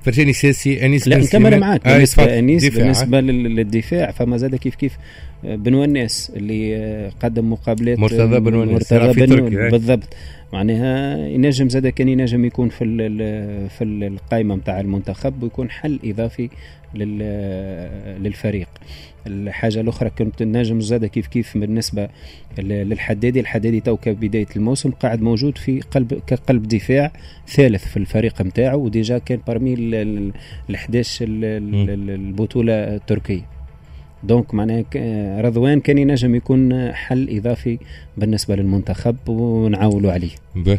[0.02, 1.60] فرجاني ساسي أنيس لا نكمل.
[1.60, 2.38] معاك آه، بالنسبة.
[2.38, 4.92] انيس بالنسبة لل- للدفاع فما زاد كيف كيف
[5.44, 8.72] بن وناس اللي آه، قدم مقابلات مرتضى بن وناس.
[8.92, 9.70] مرتضى يلعب في بن تركيا، ون- إيه.
[9.70, 10.14] بالضبط.
[10.52, 12.78] معناها ينجم زاد كان ينجم يكون في
[13.68, 16.48] في ال- القائمة نتاع المنتخب ويكون حل إضافي
[16.94, 18.68] لل- للفريق.
[19.26, 22.08] الحاجة الأخرى كنت نجم زاد كيف كيف بالنسبة
[22.58, 23.40] للحدادي.
[23.40, 27.12] الحدادي تو كبداية الموسم قاعد موجود في قلب كقلب دفاع
[27.48, 30.32] ثالث في الفريق نتاعو و déjà كان برمي ال- ال
[30.70, 33.42] ال 11 ال- ال- ال- البطولة التركية.
[34.24, 34.84] donc معناها
[35.40, 37.78] رضوان كان ينجم يكون حل إضافي
[38.16, 40.30] بالنسبة للمنتخب ونعولوا عليه.
[40.56, 40.78] به.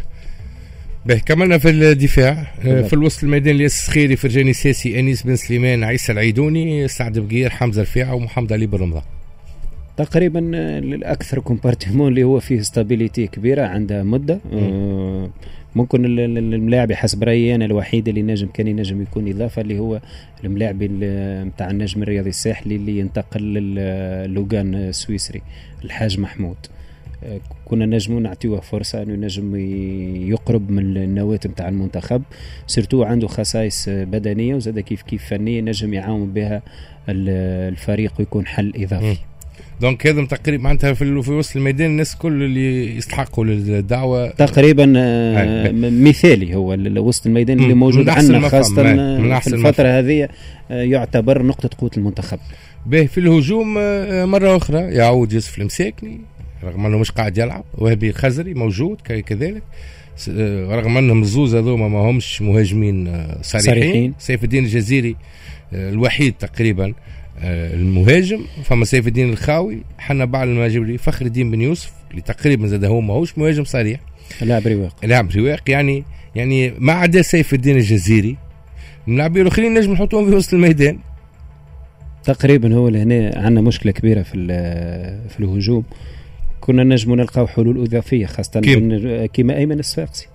[1.05, 2.47] به كملنا في الدفاع.
[2.61, 7.81] في الوسط الميدان الياس السخيري فرجاني ساسي أنيس بن سليمان عيسى العيدوني سعد بقير حمزة
[7.81, 9.03] رفيعة ومحمد علي بن رمضان.
[9.97, 10.39] تقريبا
[10.77, 14.39] الاكثر compartiment اللي هو فيه stabilité كبيرة عندها مدة.
[14.53, 15.29] آه
[15.75, 19.99] ممكن الملاعب حسب رأيي أنا الوحيد اللي نجم كان ينجم يكون إضافة اللي هو
[20.43, 25.41] الملاعب نتاع النجم الرياضي الساحلي اللي ينتقل للوغانو السويسري
[25.83, 26.57] الحاج محمود.
[27.23, 29.55] آه، كنا نجمو نعطيوه فرصة أنه ينجم
[30.31, 32.21] يقرب من النواة نتاع المنتخب
[32.67, 36.61] surtout عنده خصائص بدنية وزاد كيف كيف فنية نجم يعاون بها
[37.09, 39.17] الفريق ويكون حل إضافي.
[39.83, 44.29] donc هذا تقريبا معناتها في, في وسط الميدان الناس كل اللي يستحقوا للدعوة.
[44.29, 50.29] تقريبا آه مثالي هو وسط الميدان اللي موجود عندنا خاصة من في الفترة هذه
[50.71, 52.39] آه يعتبر نقطة قوه المنتخب.
[52.85, 56.21] به في الهجوم آه مرة أخرى يعود يوسف المساكني
[56.63, 59.63] رغم أنه مش قاعد يلعب وهبي الخزري موجود كذلك.
[60.29, 64.13] آه، رغم أنهم الزوز هذوما ما همش مهاجمين آه، صريحين, صريحين.
[64.19, 65.15] سيف الدين الجزيري
[65.73, 66.93] آه، الوحيد تقريبا
[67.43, 72.85] المهاجم فما سيف الدين الخاوي حنا بعد المهاجم فخر الدين بن يوسف اللي تقريبا زاد
[72.85, 73.99] هو ماهوش مهاجم صريح.
[74.41, 75.05] لاعب رواق.
[75.05, 76.03] لاعب رواق يعني
[76.35, 78.37] يعني ما عدا سيف الدين الجزيري.
[79.07, 80.99] اللاعبين الأخرين نجم نحطوهم في وسط الميدان.
[82.23, 84.47] تقريبا هو هنا عندنا مشكلة كبيرة في
[85.29, 85.83] في الهجوم.
[86.61, 88.59] كنا نجم نلقاو حلول إضافية خاصة
[89.33, 90.27] كيما أيمن الصفاقسي.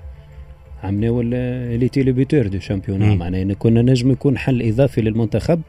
[0.83, 3.17] عملنا ولا les télé-buteurs de championnat.
[3.17, 5.61] معناها كنا نجم يكون حل إضافي للمنتخب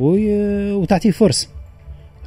[0.00, 1.48] وتعطيه فرصة.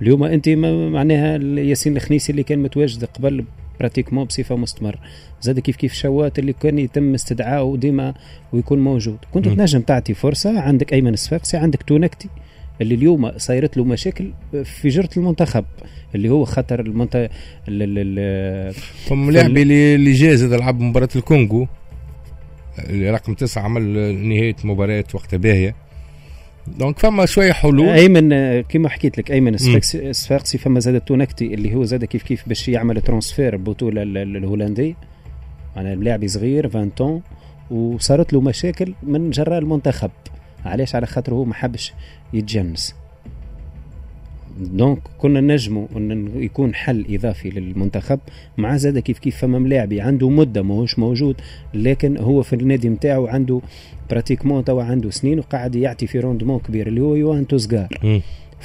[0.01, 3.45] اليوم أنت معناها ياسين الخنيسي اللي كان متواجد قبل
[3.79, 4.99] pratiquement بصفة مستمرة.
[5.41, 8.13] زاد كيف كيف شواط اللي كان يتم استدعائه ديما
[8.53, 9.17] ويكون موجود.
[9.33, 10.59] كنت تنجم تعطي فرصة.
[10.59, 12.29] عندك أيمن الصفاقسي عندك تونكتي
[12.81, 14.31] اللي اليوم صايرت له مشاكل
[14.63, 15.65] في جرة المنتخب
[16.15, 17.29] اللي هو خطر المنت
[19.05, 21.67] فما لاعب اللي جاز لعب مباراة الكونغو.
[22.91, 23.83] رقم تسعة عمل
[24.27, 25.75] نهاية مباراة وقتها باهية.
[26.67, 27.89] donc فما شوية حلول.
[27.89, 32.69] أيمن كما حكيت لك أيمن الصفاقسي فما زاد تونكتي اللي هو زاد كيف كيف باش
[32.69, 34.93] يعمل transfert البطولة الهولندية
[35.77, 37.21] أنا لاعب صغير 20
[37.71, 40.11] وصارت له مشاكل من جراء المنتخب.
[40.65, 41.93] علاش؟ على خاطر هو ما حبش
[42.33, 42.95] يتجنس.
[44.59, 48.19] donc كنا نجموا أن يكون حل إضافي للمنتخب.
[48.57, 51.35] مع زاد كيف كيف فما ملاعبي عنده مدة ماهوش موجود
[51.73, 53.61] لكن هو في النادي نتاعو عنده
[54.09, 57.87] pratiquement توا عنده سنين وقاعد يعطي في rendement كبير اللي هو يوهان توزغار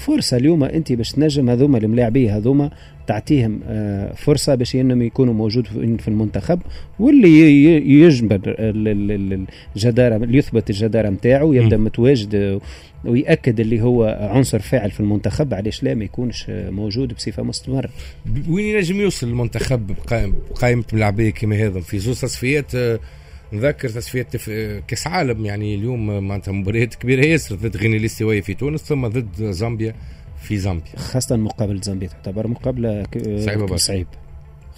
[0.06, 2.70] فرصة اليوم أنت باش تنجم هذوما الملاعبيه هذوما
[3.06, 5.66] تعطيهم آه، فرصة باش إنهم يكونوا موجود
[5.98, 6.60] في المنتخب
[6.98, 7.64] واللي
[8.00, 8.40] يثبت
[9.76, 12.60] الجدارة يثبت الجدارة نتاعو يبدأ متواجد
[13.04, 17.90] ويأكد اللي هو عنصر فاعل في المنتخب علاش لا ما يكونش موجود بصفة مستمرة.
[18.48, 19.86] وين ينجم يوصل المنتخب
[20.50, 23.00] بقائمة ملاعبية كما هذا؟ في زوج تصفيات آه،
[23.52, 24.36] نذكر تصفيات
[24.88, 29.34] كأس عالم يعني اليوم معناتها مباريات كبيرة ياسر ضد غينيا الاستوائيه في تونس ثم ضد
[29.52, 29.94] زامبيا
[30.42, 30.96] في زامبيا.
[30.96, 33.06] خاصة مقابله زامبيا تعتبر مقابلة
[33.38, 34.06] صعيبة صعيب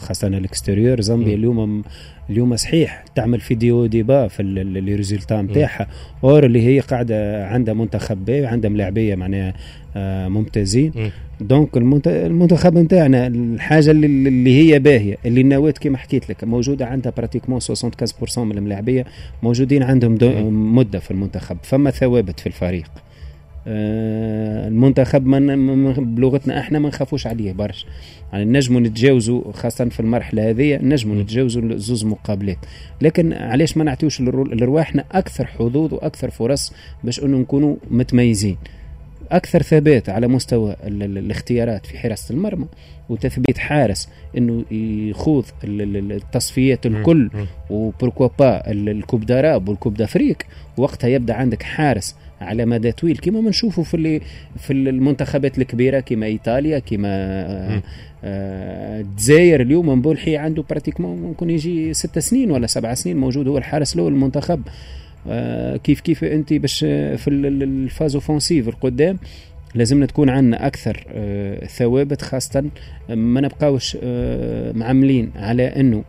[0.03, 1.83] خاصة à l'extérieur زامبيا اليوم
[2.31, 5.87] اليوم صحيح تعمل فيديو ديبا في les résultats نتاعها
[6.25, 9.55] or اللي هي قاعدة عندها منتخب B وعندها ملاعبية معناها
[9.97, 10.93] آه ممتازين.
[11.41, 17.61] donc المنتخب نتاعنا الحاجة اللي هي باهية اللي النواه كما حكيت لك موجودة عندها pratiquement
[17.61, 19.05] 75% من الملاعبية
[19.43, 20.19] موجودين عندهم
[20.77, 22.91] مدة في المنتخب فما ثوابت في الفريق.
[23.67, 27.87] المنتخب من بلغتنا إحنا ما نخافوش عليه برشا.
[28.33, 32.59] يعني نجموا نتجاوزوا خاصة في المرحلة هذه نجموا نتجاوزوا زوز مقابلات.
[33.01, 36.73] لكن علاش ما نعطيوش لرواحنا أكثر حظوظ وأكثر فرص
[37.05, 38.57] باش أنه نكونوا متميزين.
[39.31, 42.67] أكثر ثبات على مستوى الاختيارات في حراسة المرمى
[43.09, 44.65] وتثبيت حارس إنه
[45.11, 47.31] يخوض التصفيات الكل
[47.71, 50.47] وبوركوا با الكوب داراب والكوب دافريك.
[50.77, 54.21] وقتها يبدأ عندك حارس على مدى طويل كما بنشوفوا في
[54.59, 57.83] في المنتخبات الكبيرة كما إيطاليا كما
[58.25, 59.89] الجزائر آه اليوم.
[59.89, 64.63] مبولحي عنده pratiquement ممكن يجي ست سنين ولا سبع سنين موجود هو الحارس الأول المنتخب.
[65.29, 66.79] آه كيف كيف أنت باش
[67.17, 69.19] في ال phase offensive القدام
[69.75, 72.65] لازمنا تكون عندنا أكثر آه ثوابت خاصة
[73.09, 76.05] ما نبقاوش آه معملين على أنه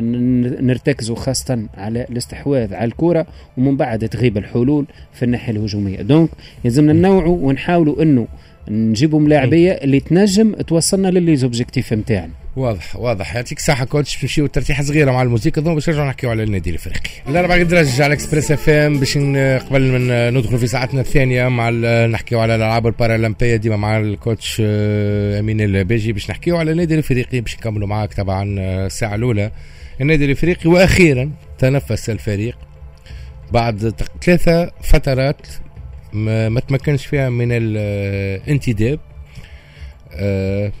[0.00, 3.26] نرتكزوا خاصة على الاستحواذ على الكرة
[3.56, 6.02] ومن بعد تغيب الحلول في الناحية الهجومية.
[6.02, 6.30] donc
[6.64, 8.26] يلزمنا ننوعوا ونحاولوا إنه
[8.68, 13.34] نجيبوا ملاعبية اللي تنجم توصلنا ل les objectifs نتاعنا واضح واضح.
[13.36, 15.62] يعطيك صحة coach نمشيو ترتيحة صغيرة مع الموسيقى.
[15.62, 17.10] ثم باش نرجعوا نحكيو على النادي الإفريقي.
[17.28, 21.70] الاربع درج على Express FM باش قبل من ندخل في ساعتنا الثانية مع
[22.06, 26.94] نحكيو على الألعاب البارالمبية ديما مع ال coach آه، أمين الباجي باش نحكيو على النادي
[26.94, 29.50] الإفريقي باش نكملوا معاك طبعا آه، الساعة الأولى.
[30.00, 32.58] النادي الافريقي وأخيرا تنفس الفريق
[33.52, 35.46] بعد ثلاثة فترات
[36.12, 39.00] ما, ما تمكنش فيها من الانتداب.
[40.14, 40.72] آه،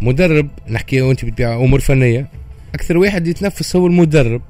[0.00, 2.26] مدرب نحكي وأنت بتبيع أمور فنية
[2.74, 4.42] أكثر واحد يتنفس هو المدرب.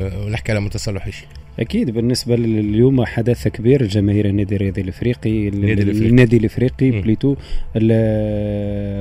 [0.00, 1.24] آه، نحكي على متصلحش
[1.60, 7.34] أكيد بالنسبة لليوم حدث كبير جماهير النادي الرياضي الإفريقي النادي الإفريقي, بليتو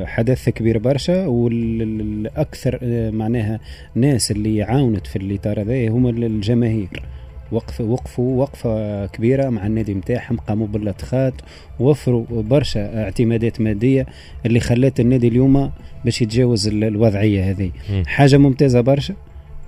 [0.05, 3.59] حدث كبير برشا والأكثر آه، معناها
[3.95, 7.03] ناس اللي عاونت في الإطار هذا هما الجماهير.
[7.51, 11.33] وقف وقفوا وقفة كبيرة مع النادي نتاعهم قاموا باللطخات
[11.79, 14.05] وفروا برشا اعتمادات مادية
[14.45, 15.71] اللي خلات النادي اليوم
[16.05, 17.71] باش يتجاوز الوضعية هذه.
[18.05, 19.13] حاجة ممتازة برشا.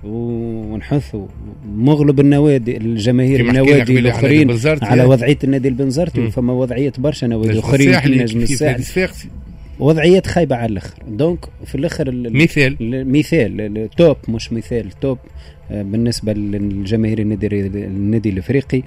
[0.06, 1.26] ونحثوا
[1.76, 4.50] مغلب النوادي الجماهير النوادي الآخرين
[4.82, 8.82] على وضعية النادي البنزرتي فما وضعية برشا نوادي آخرين في نجم الساحل.
[9.78, 10.94] وضعيات خايبة على الآخر.
[11.08, 12.76] donc في الآخر مثال.
[13.12, 15.18] مثال top مش مثال top.
[15.70, 18.82] آه، بالنسبة للجماهير النادي النادي الإفريقي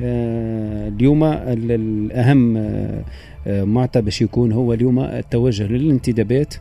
[0.00, 6.54] آه، اليوم الاهم آه، معطى باش يكون هو اليوم التوجه للانتدابات.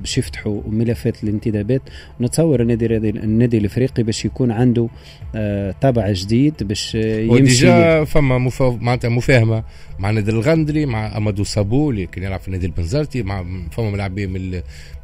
[0.00, 1.82] باش يفتحوا ملفات الانتدابات.
[2.20, 4.88] نتصور النادي النادي الإفريقي باش يكون عنده
[5.80, 8.06] طابع جديد باش يمشي.
[8.06, 9.64] فما معناتها مفاهمة
[9.98, 14.30] مع نادي الغندري مع أمادو صابو اللي كان يلعب في النادي البنزرتي مع فما ملاعبين
[14.30, 14.50] من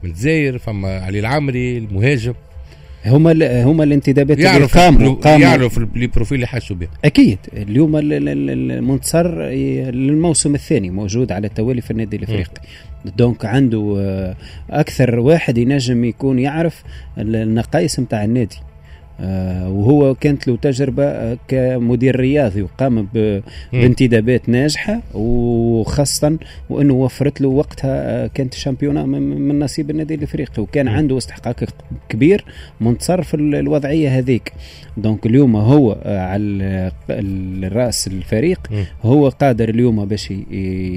[0.02, 2.34] من الجزائر فما علي العمري المهاجم.
[3.06, 5.46] هما هما الانتدابات اللي قاموا قاموا.
[5.46, 7.38] يعرفوا ال profil اللي حسوا به أكيد.
[7.52, 9.42] اليوم المنتصر
[9.90, 12.62] للموسم الثاني موجود على التوالي في النادي الإفريقي.
[13.16, 14.36] donc عنده آه،
[14.70, 16.82] أكثر واحد ينجم يكون يعرف
[17.18, 18.56] النقائص نتاع النادي.
[19.68, 23.08] وهو كانت له تجربة آه، كمدير رياضي وقام
[23.72, 26.38] بانتدابات ناجحة وخاصة
[26.70, 31.64] وأنه وفرت له وقتها آه، كانت ال championnat من نصيب النادي الإفريقي وكان عنده استحقاق
[32.08, 32.44] كبير
[32.80, 34.52] منتصر في الوضعية هذيك.
[34.96, 38.60] donc اليوم هو على الرأس الفريق
[39.02, 40.30] هو قادر اليوم باش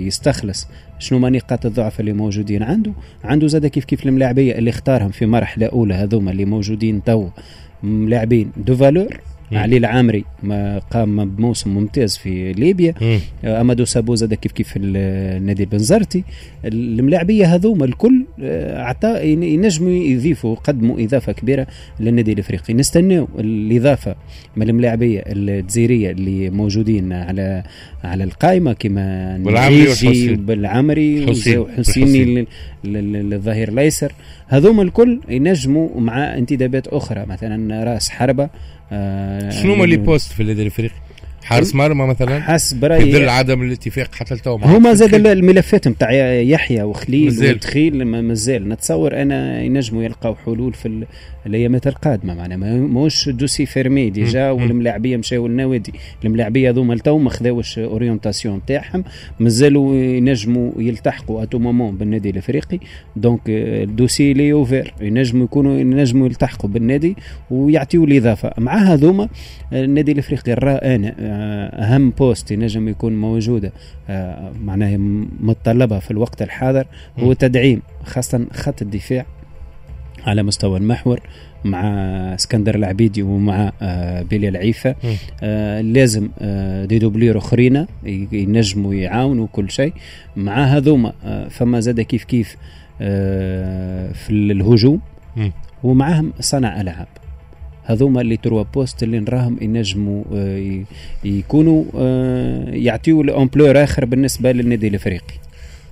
[0.08, 0.68] يستخلص
[1.00, 2.92] شنو ما نقاط الضعف اللي موجودين عنده.
[3.24, 7.30] عنده زاد كيف كيف الملاعبية اللي اختارهم في مرحلة أولى هذوما اللي موجودين تو
[7.84, 8.52] لاعبين.
[8.58, 8.76] دو
[9.50, 12.94] فالور علي العامري ما قام بموسم ممتاز في ليبيا.
[13.46, 16.24] آه، أمادو سابو زاد كيف كيف النادي البنزرتي
[16.66, 21.68] الملاعبية هذوما الكل آه، عطاء ينجموا يضيفوا قدموا إضافة كبيرة
[22.00, 22.74] للنادي الإفريقي.
[22.74, 24.16] نستناو الإضافة
[24.56, 27.64] من الملاعبية الجزائرية اللي موجودين على
[28.04, 31.26] على القائمة كما بالعمري بالعمري
[31.60, 32.48] وحسيني
[32.86, 34.14] الظهير الأيسر.
[34.48, 38.50] هذوما الكل ينجموا مع انتدابات أخرى مثلا رأس حربة
[38.94, 40.96] آه شنو هما اللي poste في النادي الافريقي؟
[41.44, 46.84] حارس مرمى مثلا؟ حسب برايي ظل عدم الاتفاق حتى التو هما زاد الملفات نتاع يحيى
[46.84, 48.70] وخليل وتخيل مازال.
[48.70, 51.06] نتصور أنا ينجموا يلقاو حلول في
[51.46, 52.34] الأيامات القادمة.
[52.34, 55.94] معنا ماهوش dossier fermé déjà والملاعبيه مشاو للنوادي
[56.26, 59.04] الملاعبية هذوما لتو ما خذاوش orientation تاعهم.
[59.40, 62.80] مازالوا ينجموا يلتحقوا à tout moment بالنادي الإفريقي.
[63.16, 67.16] donc ال dossier il est ouvert ينجموا يكونوا ينجموا يلتحقوا بالنادي
[67.52, 68.52] ويعطيوا الإضافة.
[68.58, 69.30] مع هذوما
[69.74, 71.33] النادي الإفريقي أنا
[71.74, 73.72] أهم poste ينجم يكون موجودة
[74.10, 74.98] آه، معناها
[75.40, 76.86] متطلبة في الوقت الحاضر
[77.20, 79.26] هو تدعيم خاصة خط الدفاع
[80.28, 81.20] على مستوى المحور
[81.66, 81.84] مع
[82.36, 84.96] اسكندر العبيدي ومع آه، بيلي العيفة.
[85.44, 87.86] آه لازم آه des doublures أخرين
[88.32, 89.94] ينجموا يعاونوا كل شيء.
[90.36, 92.58] مع هذوما آه فما زاد كيف كيف
[94.14, 95.02] في الهجوم.
[95.84, 97.08] ومعهم صنع ألعاب.
[97.84, 100.84] هذوما اللي trois postes اللي نراهم ينجموا آه،
[101.24, 105.34] يكونوا آه، يعطيوا ال ampleur آخر بالنسبة للنادي الإفريقي.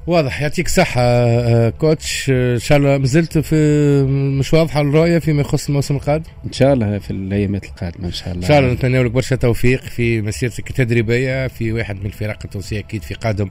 [0.08, 3.56] واضح يعطيك صحة آه، coach إن شاء الله مازلت في
[4.40, 8.32] مش واضحة الرؤية فيما يخص الموسم القادم؟ إن شاء الله في الأيامات القادمة إن شاء
[8.34, 12.40] الله إن شاء الله نتمنى لك برشا توفيق في مسيرتك التدريبية في واحد من الفرق
[12.46, 13.50] التونسية أكيد في قادم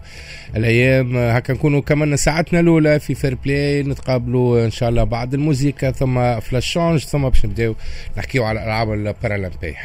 [0.56, 5.92] الأيام هكا نكونوا كمان ساعتنا الأولى في Fair Play نتقابلوا إن شاء الله بعد الموسيقى
[5.92, 7.74] ثم flash change ثم باش نبداو
[8.18, 9.76] نحكيو على الألعاب البارالمبية.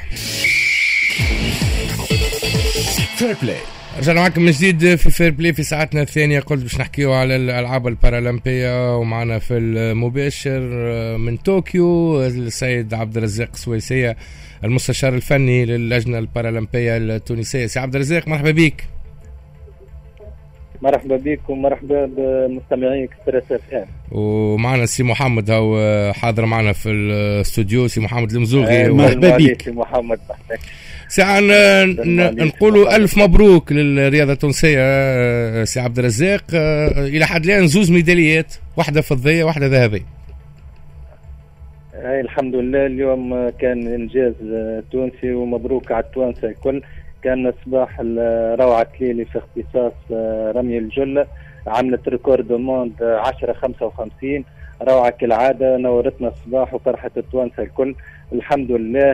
[3.16, 3.58] Fair Play
[3.98, 6.40] رجعنا معكم من جديد في Fair Play في ساعتنا الثانية.
[6.40, 10.60] قلت باش نحكيو على الألعاب البارالمبية ومعنا في المباشر
[11.18, 14.18] من طوكيو السيد عبد الرزاق سويسية
[14.64, 17.66] المستشار الفني للجنة البارالمبية التونسية.
[17.68, 18.84] سي عبد الرزاق مرحبا بك.
[20.86, 25.78] مرحبا بك ومرحبا بمستمعي Express F ومعنا سي محمد هو
[26.14, 29.62] حاضر معنا في الاستوديو سي محمد المزوغي مرحبا بك.
[29.62, 30.20] سي محمد
[31.08, 31.40] ساعة
[32.46, 36.44] نقولوا ألف مبروك للرياضة التونسية آه، سي عبد الرزاق.
[36.54, 40.06] آه، إلى حد الآن زوز ميداليات واحدة فضية واحدة ذهبية.
[41.96, 42.86] الحمد لله.
[42.86, 44.34] اليوم كان إنجاز
[44.92, 46.82] تونسي ومبروك على التوانسة الكل.
[47.26, 48.00] كان صباح
[48.60, 49.94] روعة التليلي في اختصاص
[50.56, 51.26] رمي الجله
[51.68, 54.44] عملت record monde 10 55
[54.82, 57.96] روعة كالعادة نورتنا الصباح وفرحة التوانسة الكل.
[58.34, 59.14] الحمد لله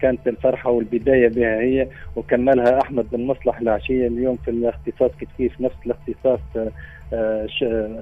[0.00, 5.76] كانت الفرحة والبداية باهية وكملها أحمد بن مصلح العشية اليوم في الاختصاص كيف كيف نفس
[5.86, 6.40] الاختصاص
[7.14, 7.46] آه،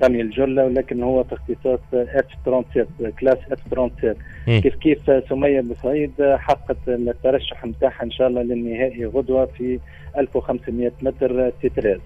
[0.05, 4.14] رمي الجلة ولكن هو في اختصاص F 37 classe F 37
[4.61, 4.98] كيف كيف
[5.28, 9.78] سمية بوسعيد حققت الترشح نتاعها إن شاء الله للنهائي غدوة في
[10.18, 12.01] 1500 متر T treize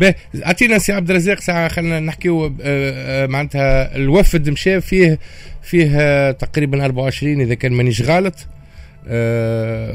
[0.00, 0.14] باهي
[0.46, 5.18] أعطينا سي عبد الرزاق ساعة خلينا نحكيو آه، آه، معناتها الوفد مشى فيه
[5.62, 8.34] فيه تقريبا 24 إذا كان مانيش غلط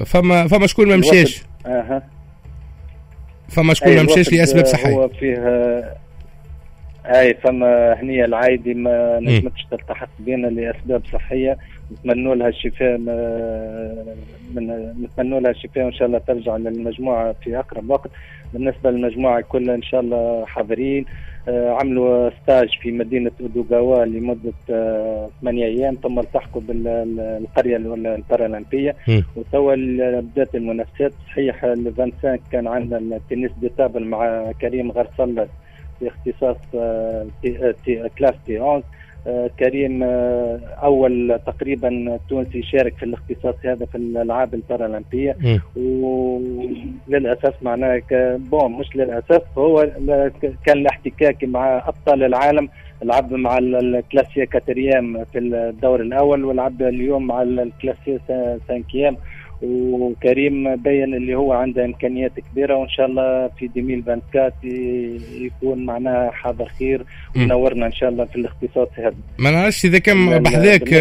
[0.06, 2.04] فما فما شكون ما مشاش آها.
[3.50, 4.94] فما شكون ما مشاش لأسباب صحية.
[4.94, 5.38] هو فيه
[7.06, 11.58] أي فما هنية العايدي ما نجمتش تلتحق بينا لأسباب صحية.
[11.92, 12.98] نتمنوا لها الشفاء
[14.56, 18.10] من نتمنوا لها الشفاء وإن شاء الله ترجع للمجموعة في أقرب وقت.
[18.54, 21.06] بالنسبة للمجموعة كلها إن شاء الله حاضرين.
[21.48, 25.96] آه، عملوا ستاج في مدينة أودوغاوا لمدة آه، ثمانية أيام.
[26.04, 28.96] ثم التحقوا بالقريه البارالمبية.
[29.36, 29.76] وتوا
[30.22, 31.14] بدأت المنافسات.
[31.28, 35.48] صحيح ال 25 كان عندنا ال tennis de table مع كريم غرسلة
[36.00, 37.74] في اختصاص آه، T
[38.18, 38.84] classe T 11 آه،
[39.60, 45.38] كريم آه، أول تقريبا تونسي يشارك في الاختصاص هذا في الألعاب البارالمبية.
[45.76, 48.02] وللأسف معناه
[48.52, 49.90] bon مش للأسف هو
[50.66, 52.70] كان الاحتكاك مع أبطال العالم.
[53.04, 58.20] لعب مع ال classé quatrième في الدور الأول ولعب اليوم مع ال classé
[58.68, 59.18] cinquième.
[59.66, 64.54] وكريم بين اللي هو عنده إمكانيات كبيرة وإن شاء الله في 2024
[65.42, 67.06] يكون معنا حاضر خير
[67.36, 69.16] ونورنا إن شاء الله في الاختصاص هذا.
[69.38, 70.94] ما نعرفش اذا كان بحذاك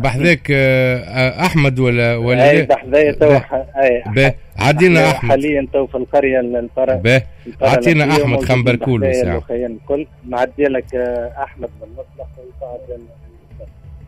[0.00, 3.38] بحذاك آه، أحمد ولا ولا أي بحذايا تو
[4.58, 5.30] عدينا أحمد.
[5.30, 7.22] حاليا تو في القرية الفرق
[7.62, 9.42] عطينا أحمد خنبركولو ساعة.
[9.50, 10.06] الكل.
[10.28, 12.28] نعدي لك آه، أحمد من المصلح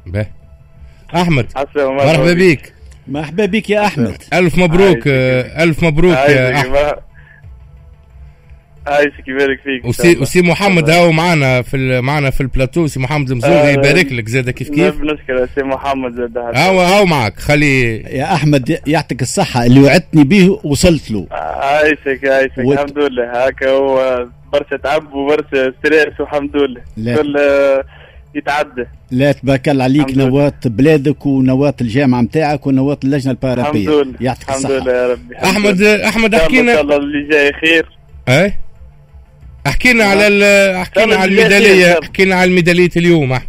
[0.06, 0.26] به.
[1.14, 2.75] أحمد مرحبا بك
[3.08, 4.16] مرحبا بك يا أحمد.
[4.32, 6.94] ألف مبروك ألف مبروك يا أحمد.
[8.86, 12.86] عايشك يبارك فيك وسي وسي محمد هاو معنا في معنا في البلاتو.
[12.86, 14.28] سي محمد المزوغي يبارك لك.
[14.28, 17.38] زاد كيف كيف؟ نشكر سي محمد زاد هاو هاو معك.
[17.38, 19.66] خلي يا أحمد يعطيك الصحة.
[19.66, 21.26] اللي وعدتني به وصلت له.
[21.30, 22.78] عايشك عايشك وت...
[22.78, 23.46] الحمد لله.
[23.46, 27.16] هكا هو برشا تعب وبرشا stress والحمد لله.
[27.16, 27.36] كل
[28.36, 34.16] يتعدى لا تبارك الله عليك نواة بلادك ونواة الجامعة نتاعك ونواة اللجنة البارالمبية الحمد لله.
[34.20, 34.72] يعطيك الصحة.
[34.72, 35.36] الحمد لله يا ربي.
[35.44, 37.88] أحمد أحمد احكينا إن شاء الله اللي جاي خير.
[38.28, 38.54] أي
[39.66, 40.26] أحكينا على
[40.82, 41.98] أحكينا على الميدالية.
[42.02, 43.48] أحكينا على الميدالية اليوم أحمد.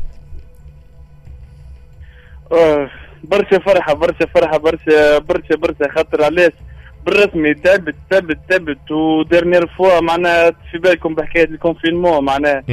[3.23, 6.51] برشا فرحة برشا فرحة برشا برشا برشا خاطر علاش
[7.07, 12.63] بالرسمي تعبت تعبت تعبت وديرنيير فوا معناها في بالكم بحكاية الكونفينمون معناها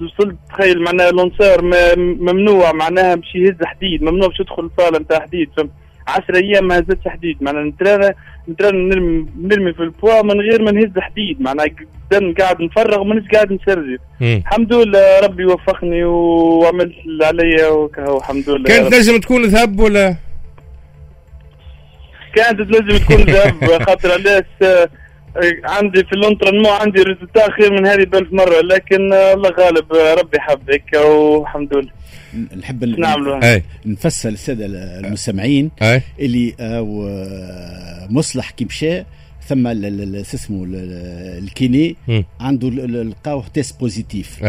[0.00, 1.62] وصلت تخيل معناها لونسور
[1.96, 5.70] ممنوع معناها باش يهز حديد ممنوع باش يدخل الصاله نتاع حديد فهمت؟
[6.08, 8.14] 10 أيام ما هزتش حديد معناها نترانا
[8.48, 11.66] نترانا نرمي, نرمي في البوا من غير ما نهز حديد معناها
[12.38, 13.98] قاعد نفرغ ومانيش قاعد نسرجي.
[14.20, 18.64] الحمد لله ربي وفقني وعملت اللي عليا وكهو الحمد لله.
[18.64, 20.16] كانت لازم تكون ذهب ولا؟
[22.34, 24.44] كانت لازم تكون ذهب خاطر علاش
[25.64, 30.40] عندي في ال entraînement عندي résultat خير من هذه بألف مرة لكن الله غالب ربي
[30.40, 31.90] حب هيك والحمد لله.
[32.56, 34.66] نحب نعملوا نفسر للساده
[35.00, 35.70] المستمعين
[36.20, 39.02] اللي آه، مصلح كي مشى
[39.46, 39.66] ثم
[40.34, 40.66] اسمه
[41.38, 41.96] ال kiné
[42.40, 44.42] عنده لقاوه test positif.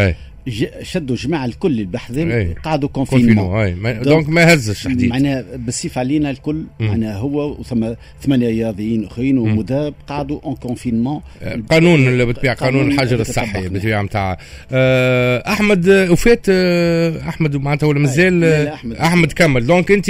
[0.81, 4.01] شدوا جماعة الكل البحثين قعدوا confinement.
[4.01, 9.93] donc ما هزش حديد معناها بالسيف علينا الكل معناها هو وثم ثمانية رياضيين أخرين ومذاب
[10.07, 11.21] قعدوا en confinement
[11.69, 14.37] قانون اللي بتبيع قانون الحجر الصحي بتبيع نتاع
[14.71, 19.65] آه، أحمد وفات آه، أحمد معناتها ولا مازال؟ أحمد, أحمد كمل.
[19.65, 20.09] donc أنت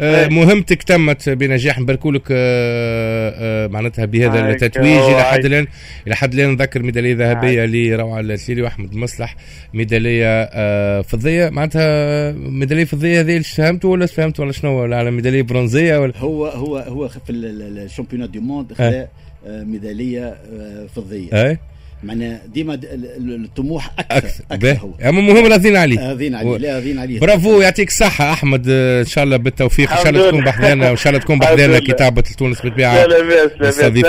[0.00, 2.22] آه، مهمتك تمت بنجاح نباركوا لك
[3.72, 5.66] معناتها بهذا التتويج إلى حد الآن.
[6.06, 9.36] إلى حد الآن نذكر ميدالية ذهبية لروعة التليلي وأحمد مصلح.
[9.74, 11.48] ميدالية آه فضية.
[11.48, 16.12] معناتها ميدالية فضية هذه اللي فهمتوا ولا فهمتوا ولا شنو؟ ولا على ميدالية برونزية ولا؟
[16.16, 19.08] هو هو هو في ال championnat du monde خذا
[19.46, 21.28] آه ميدالية آه فضية.
[21.32, 21.58] اي
[22.02, 25.08] معناها ديما الطموح أكثر أكثر, أكثر هو.
[25.08, 29.24] أما المهم راضيين عليه راضيين عليه لا راضيين عليه برافو يعطيك الصحه أحمد إن شاء
[29.24, 29.90] الله بالتوفيق.
[29.92, 33.44] إن شاء الله تكون بحذانا وإن شاء الله تكون بحذانا كتابة تونس بالطبيعه لا لا
[33.60, 34.04] بس لا بس.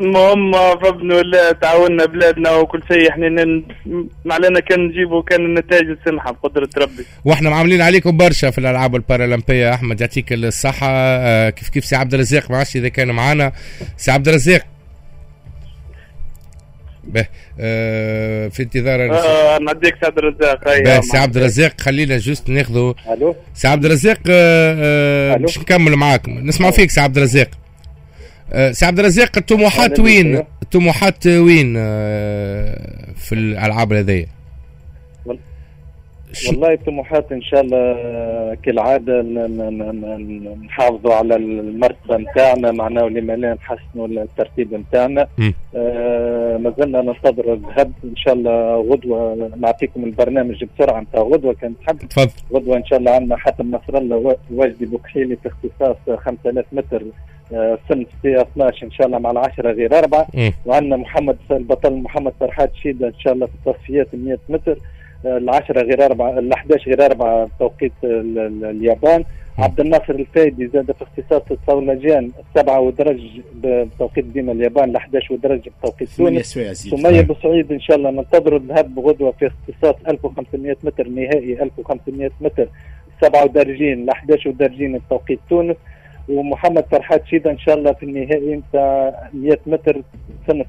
[0.00, 3.10] المهم ربنا ولا تعاوننا بلادنا وكل شيء.
[3.10, 3.28] إحنا
[4.24, 7.04] ما علينا كان نجيبوا كان النتائج السمحه بقدره ربي.
[7.24, 9.74] وإحنا معولين عليكم برشا في الألعاب البارالمبية.
[9.74, 10.88] أحمد يعطيك الصحة.
[10.90, 13.52] آه، كيف كيف سي عبد الرزاق؟ ما عرفتش إذا كان معنا
[13.96, 14.62] سي عبد الرزاق.
[17.04, 17.26] به
[17.60, 20.64] آه في انتظار آه نعديك سي عبد الرزاق.
[20.64, 26.28] به سي عبد الرزاق خلينا juste ناخذوا ألو؟ سي عبد الرزاق آه باش نكمل معاك.
[26.28, 27.48] نسمع فيك سي عبد الرزاق.
[28.70, 34.26] سي عبد الرزاق الطموحات وين؟ الطموحات وين آه في الألعاب هذيا
[36.48, 37.96] والله طموحات إن شاء الله
[38.54, 39.22] كالعادة
[40.66, 45.26] نحافظوا على المرتبه نتاعنا معناه ولما لا نحسنوا الترتيب نتاعنا.
[45.76, 51.74] آه ما زلنا ننتظر الذهب إن شاء الله غدوة نعطيكم البرنامج بسرعة نتاع غدوة كان
[51.86, 51.98] تحب.
[51.98, 52.30] تفضل.
[52.52, 57.02] غدوة إن شاء الله عندنا حاتم نصر الله واجدي بوكحيلي في اختصاص 5000 متر.
[57.88, 60.26] سن في 12 إن شاء الله مع العشرة غير أربعة.
[60.66, 64.78] وعندنا محمد البطل محمد فرحات شيدة إن شاء الله في التصفيات 100 متر.
[65.24, 69.24] العشرة غير أربعة ال 11 غير أربعة بتوقيت اليابان.
[69.58, 73.20] عبد الناصر الفايدي زاد في اختصاص الصولجان السبعة ودرج
[73.64, 76.58] بتوقيت ديما اليابان ال 11 ودرج بتوقيت تونس.
[76.72, 82.68] سمية بوسعيد إن شاء الله ننتظروا الذهب بغدوة في اختصاص 1500 متر نهائي 1500 متر.
[83.20, 85.76] سبعة ودرجين ال 11 ودرجين بتوقيت تونس.
[86.28, 88.56] ومحمد فرحات شيدا إن شاء الله في النهائي.
[88.56, 90.02] نتاع 100 متر
[90.46, 90.64] سنة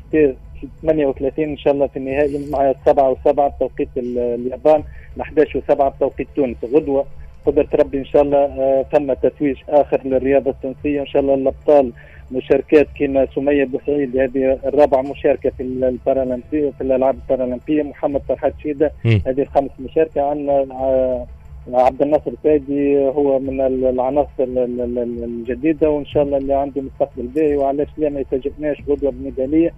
[0.82, 2.50] 38 إن شاء الله في النهائي.
[2.52, 4.84] مع 7 و7 بتوقيت اليابان
[5.22, 6.58] 11 و7 بتوقيت تونس.
[6.74, 7.06] غدوة
[7.46, 11.02] قدرة ربي إن شاء الله آه ثم تتويج آخر للرياضة التونسية.
[11.02, 11.92] إن شاء الله الأبطال
[12.32, 17.84] مشاركات كما سمية بوسعيد هذه الرابعة مشاركة في البارالمبيه في الألعاب البارالمبية.
[17.84, 21.26] محمد فرحات شيده هذه الخامس مشاركة عندنا آه
[21.72, 27.88] عبد الناصر الفادي هو من العناصر الجديدة وإن شاء الله اللي عنده مستقبل باهي وعلاش
[27.98, 29.74] لا ما يفاجئناش غدوة بميداليه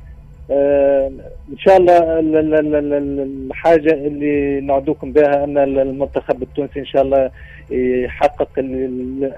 [0.52, 1.08] آه
[1.52, 7.32] إن شاء الله الحاجة اللي نعدوكم بها أن المنتخب التونسي إن شاء الله
[7.72, 8.50] يحقق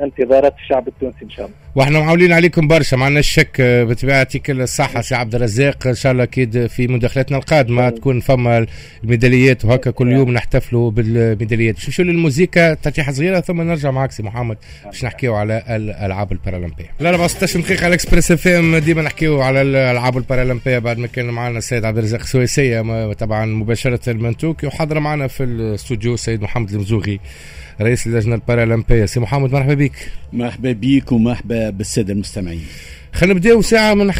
[0.02, 1.58] انتظارات الشعب التونسي إن شاء الله.
[1.78, 5.88] وإحنا معولين عليكم برشا ما عندناش شك بطبيعه يعطيك الصحة سي عبد الرزاق.
[5.88, 8.68] إن شاء الله أكيد في مداخلتنا القادمة تكون فما
[9.04, 11.76] الميداليات وهكا كل يوم نحتفلوا بالميداليات.
[11.76, 16.86] باش نمشيو للموسيقى؟ ترتيحه صغيرة ثم نرجع معك سي محمد باش نحكيو على الالعاب البارالمبية.
[17.00, 21.58] لا 14 دقيقه على Express FM ديما نحكيو على الالعاب البارالمبية بعد ما كان معنا
[21.58, 27.20] السيد عبد الرزاق السويسية طبعا مباشرة من طوكيو وحضر معنا في الاستوديو السيد محمد المزوغي.
[27.82, 30.12] رئيس اللجنه البارالمبيه سي محمد مرحبا بك.
[30.34, 32.66] مرحبا بك ومرحبا بالسادة المستمعين.
[33.14, 34.12] خلينا نبداو ساعة من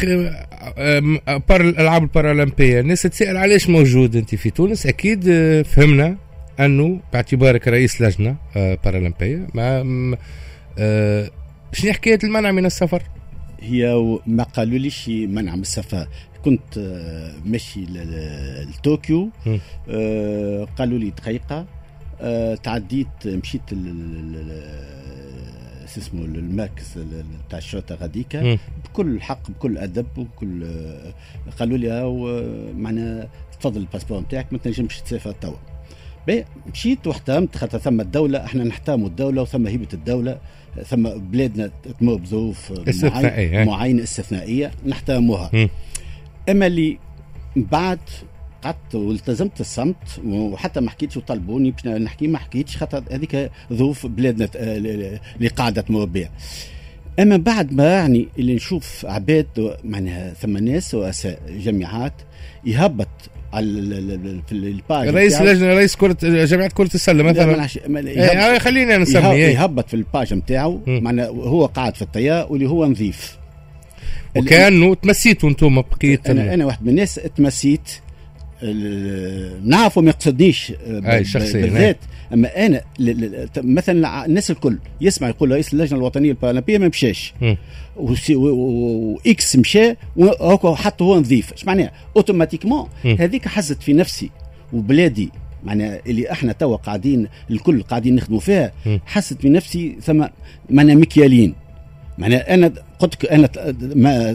[1.48, 2.80] بار الالعاب البارالمبية.
[2.80, 5.24] الناس تسأل علاش موجود أنت في تونس؟ أكيد
[5.62, 6.16] فهمنا
[6.60, 9.82] أنه باعتبارك رئيس لجنة بارالمبيه ما
[11.72, 13.02] شنو حكاية المنع من السفر؟
[13.60, 13.94] هي
[14.26, 16.08] ما قالوا ليش منع من السفر.
[16.44, 16.78] كنت
[17.44, 17.86] ماشي
[18.70, 19.30] لطوكيو
[20.78, 21.66] قالوا لي دقيقه آه
[22.62, 23.62] تعديت مشيت
[25.98, 26.98] اسمه المركز
[27.50, 30.66] تاع الشرطة غاديكا بكل حق بكل أدب وبكل
[31.58, 33.28] قالوا لي معناها
[33.60, 35.56] تفضل الباسبور نتاعك ما تنجمش تسافر توا.
[36.72, 40.38] مشيت واحترمت خاطر ثم الدولة إحنا نحترموا الدولة وثم هيبة الدولة
[40.84, 42.72] ثم بلادنا تمر بظروف
[43.66, 45.68] معينة استثنائية نحترموها.
[46.48, 46.98] أما اللي
[47.56, 48.00] بعد
[48.62, 54.48] قعدت والتزمت الصمت وحتى ما حكيتش وطلبوني باش نحكي ما حكيتش خاطر هذيك ظروف بلادنا
[54.54, 56.30] اللي قاعدة تمر بها
[57.18, 62.12] أما بعد ما يعني اللي نشوف عباد معناها ثم ناس رؤساء جامعات
[62.66, 63.08] يهبط
[63.52, 63.70] على
[64.46, 67.68] في الباج رئيس لجنة رئيس كرة جامعة كرة السلة مثلا.
[67.96, 73.38] إيه خلينا نسمي يهبط في الباج نتاعو معناها هو قاعد في الطياره واللي هو نظيف.
[74.36, 77.90] وكانوا تمسيتوا أنتم بقيت أنا, أنا واحد من الناس تمسيت
[79.64, 80.72] نعرفه ما يقصدنيش
[81.22, 81.98] شخصيا بالذات.
[82.32, 82.82] أما أنا
[83.56, 87.34] مثلا الناس الكل يسمع يقول رئيس اللجنة الوطنية البارالمبيه ما مشاش.
[87.96, 89.94] واكس مشى
[90.74, 91.52] حتى هو نظيف.
[91.52, 92.88] إيش معناها أوتوماتيكمون.
[93.04, 94.30] هذيك حزت في نفسي
[94.72, 95.30] وبلادي.
[95.64, 98.72] معناها اللي إحنا توا قاعدين الكل قاعدين نخدموا فيها
[99.06, 100.24] حست في نفسي ثم
[100.70, 101.54] معناها مكيالين.
[102.18, 103.48] معناها أنا قلت أنا
[103.80, 104.32] ما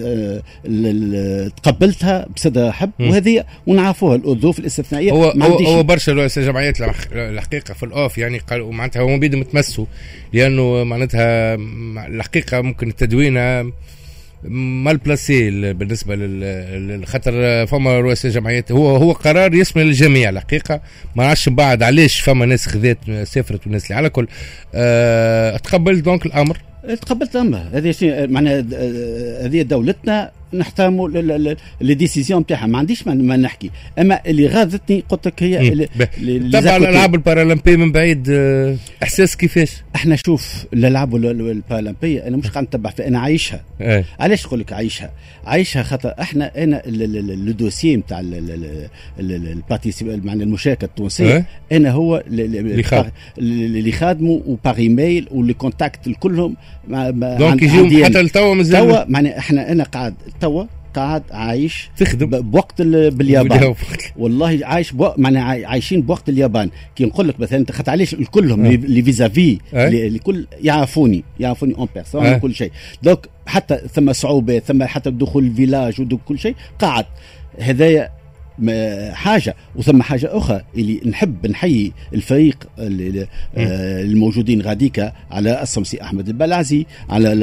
[1.63, 5.11] تقبلتها بصدر حب وهذه ونعرفوها الظروف الاستثنائية.
[5.11, 6.81] هو هو, هو برشا رؤساء جمعيات
[7.11, 9.85] الحقيقة في الأوف يعني قالوا معناتها هو بيدهم يتمسوا
[10.33, 11.55] لأنه معناتها
[12.07, 13.71] الحقيقة ممكن التدوينة
[14.43, 18.71] مال بلاسي بالنسبة للخطر فما رؤساء جمعيات.
[18.71, 20.81] هو هو قرار يشمل الجميع الحقيقة.
[21.15, 24.27] ما نعرفش بعد علاش فما ناس خذات سافرت والناس اللي على كل
[24.73, 26.57] أه تقبلت donc الأمر.
[26.87, 27.95] تقبلت أمر هذه
[28.27, 28.59] معناها
[29.45, 31.09] هذه دولتنا نحترموا
[31.81, 35.87] les décisions نتاعها ما عنديش ما نحكي اما اللي غاضتني قلت لك هي
[36.51, 42.65] طبعا الالعاب البارالمبيه من بعيد آه، احساس كيفاش إحنا شوف الالعاب البارالمبيه أنا مش قاعد
[42.65, 44.05] نتبع فيها أنا عايشها إيه.
[44.19, 45.11] علاش نقول لك عايشها
[45.45, 48.21] عايشها خاطر إحنا أنا le dossier نتاع
[50.23, 51.45] معنى المشاركه التونسيه إيه.
[51.71, 52.23] أنا هو
[53.37, 56.55] اللي خادمه و par mail و les contacts كلهم
[56.87, 60.13] donc يجيهم حتى لتوا مازال توا معنى إحنا أنا قاعد
[60.43, 60.63] توا
[60.95, 62.41] قاعد عايش تخدم.
[62.41, 63.75] بوقت باليابان.
[64.17, 66.69] والله عايش بوقت معنى عايشين بوقت اليابان.
[66.95, 72.55] كي نقول لك مثلا خاطر علاش كلهم les vis-à-vis الكل يعرفوني يعرفوني en personne كل
[72.55, 72.71] شيء.
[73.03, 77.05] donc حتى ثم صعوبات ثم حتى دخول ال village وكل شيء قاعد.
[77.59, 78.09] هذايا
[79.13, 86.27] حاجة وثم حاجة أخرى اللي نحب نحيي الفريق آه، الموجودين غاديكا على راسهم سي أحمد
[86.27, 87.33] البلعزي على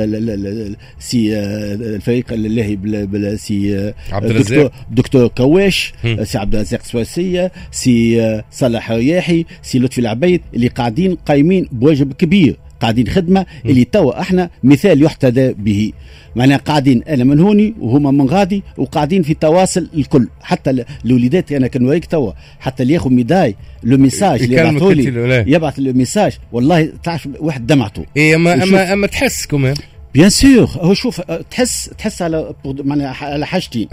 [0.98, 5.92] سي آه، الفريق اللي سي آه، عبد دكتور, دكتور كواش
[6.22, 12.56] سي عبد الرزاق سواسيه سي صلاح رياحي سي لطفي العبيد اللي قاعدين قايمين بواجب كبير.
[12.81, 15.93] قاعدين خدمة اللي توا إحنا مثال يحتذى به.
[16.37, 20.28] معناها قاعدين أنا من هوني وهما من غادي وقاعدين في تواصل الكل.
[20.41, 22.33] حتى الوليدات أنا كنوريك توا.
[22.61, 27.66] حتى اللي ياخذ médaille les messages اللي يبعثوا لي يبعث le message والله تعرف واحد
[27.66, 28.05] دمعته.
[28.16, 29.74] اي اما اما أما تحس كمان
[30.14, 33.89] bien sûr هو شوف تحس تحس على معناها على حاجتين.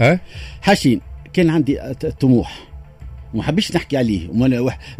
[0.62, 1.00] حاجتين.
[1.32, 1.78] كان عندي
[2.20, 2.68] طموح.
[3.34, 4.28] وما حبيش نحكي عليه.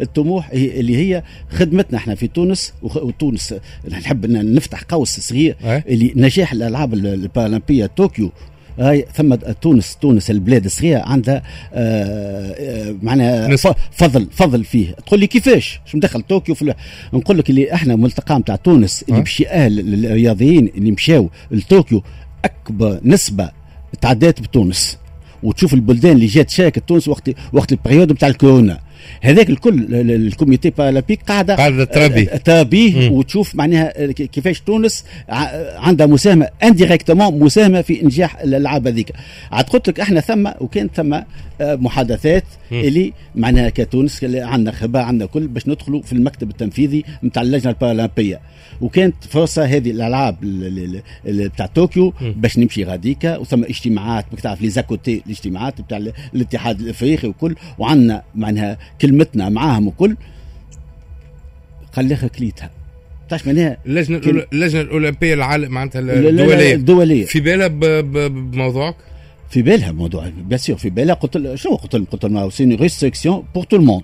[0.01, 3.53] الطموح اللي هي خدمتنا إحنا في تونس وتونس
[3.89, 5.55] نحب نفتح قوس صغير
[5.87, 8.31] اللي نجاح الألعاب البارالمبيه طوكيو.
[8.79, 11.41] هاي ثم تونس تونس البلاد الصغيرة عندها
[11.73, 13.47] آه، آه، معناها
[13.91, 14.91] فضل فضل فيه.
[14.91, 16.73] تقول لي كيفاش؟ شو مدخل طوكيو في
[17.13, 22.03] نقول لك اللي إحنا ملتقى نتاع تونس اللي بشي أهل الرياضيين اللي مشاو لطوكيو
[22.45, 23.51] أكبر نسبة
[24.01, 24.97] تعدات بتونس.
[25.43, 28.79] وتشوف البلدان اللي جات شاركت تونس وقت وقت ال période نتاع الكورونا.
[29.21, 35.05] هذاك الكل ال Comité Paralympique قاعدة قاعدة تربي تربيه وتشوف معناها كيفاش تونس
[35.75, 39.11] عندها مساهمة indirectement مساهمة في إنجاح الألعاب هذيك.
[39.51, 41.13] عاد قلت لك إحنا ثم وكان ثم
[41.61, 47.41] آه، محادثات اللي معناها كتونس عندنا خبرة عندنا كل باش ندخلوا في المكتب التنفيذي نتاع
[47.41, 48.39] اللجنة البارالمبية.
[48.81, 50.35] وكانت فرصة هذه الألعاب
[51.25, 55.97] بتاع طوكيو باش نمشي غاديكا وثم اجتماعات تعرف les à-côtés الاجتماعات بتاع
[56.35, 60.15] الاتحاد الإفريقي وكل وعندنا معناها كلمتنا معاهم وكل
[61.91, 62.71] خليها كليتها.
[63.29, 64.45] تعرف معناها اللجنة كل...
[64.53, 66.75] اللجنة الأولمبية العالم معناتها الدولية.
[66.75, 67.25] الدولية.
[67.25, 68.95] في بالها بموضوعك؟
[69.49, 71.13] في بالها موضوع bien sûr في بالها.
[71.13, 74.03] قلت شنو قلت قلت لهم؟ c'est restriction pour tout le monde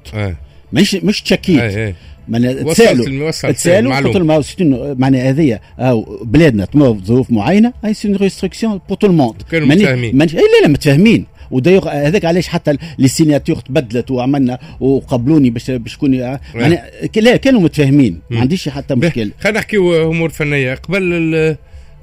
[0.74, 1.96] مش مش تشكيت.
[2.28, 4.16] معناها تسالوا تسالوا قلت
[4.60, 7.74] لهم معناها هذه أو بلادنا تمر ظروف معينة.
[7.84, 10.18] هاي c'est restriction pour tout le monde كانوا متفاهمين.
[10.18, 11.26] لا لا متفاهمين.
[11.52, 16.80] ودايوغ هذاك علاش حتى لي سيناتور تبدلت وعملنا وقبلوني باش باش شكون يعني
[17.16, 18.20] لا كانوا متفاهمين.
[18.30, 19.32] ما عنديش حتى مشكل.
[19.39, 20.74] خلينا نحكيو أمور فنية.
[20.74, 21.56] قبل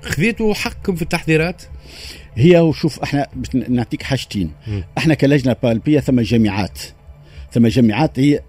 [0.02, 1.62] خذيتوا حقكم في التحضيرات؟
[2.34, 4.50] هي وشوف إحنا باش نعطيك حاجتين.
[4.98, 6.78] إحنا كلجنة بارالمبيه ثم جامعات.
[7.52, 8.40] ثم جامعات هي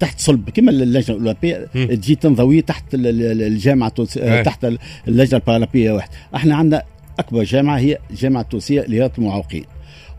[0.00, 4.66] تحت صلب كما اللجنة الأولمبية تجي تنضوي تحت الجامعة التونسيه تحت
[5.08, 6.08] اللجنة البارالمبية واحد.
[6.34, 6.82] إحنا عندنا
[7.18, 9.64] أكبر جامعة هي الجامعة التونسية لرياضه المعوقين.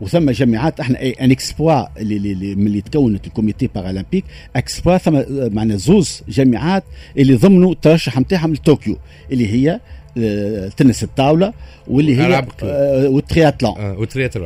[0.00, 4.24] وثم جامعات إحنا ان اكسبوا اللي, اللي اللي تكونت ال Comité Paralympique
[4.56, 5.22] اكسبوا ثم
[5.54, 6.84] معنا زوز جامعات
[7.18, 8.96] اللي ضمنوا الترشح نتاعهم لطوكيو
[9.32, 9.80] اللي هي
[10.18, 11.52] آه، تنس الطاولة
[11.88, 13.74] واللي هي آه، آه وال triathlon.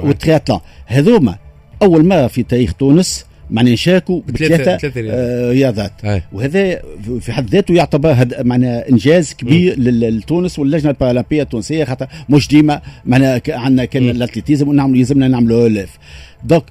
[0.07, 0.61] وال triathlon.
[0.87, 1.39] هذوما
[1.83, 5.93] أول مرة في تاريخ تونس معناها نشاركوا بثلاثه آه رياضات.
[6.33, 6.83] وهذا
[7.21, 13.43] في حد ذاته يعتبر معناها إنجاز كبير لتونس واللجنة البارالمبية التونسية خاطر مش ديما معناها
[13.49, 15.99] عندنا كان ال athlétisme ونعمل يلزمنا نعملوا اولاف
[16.45, 16.65] donc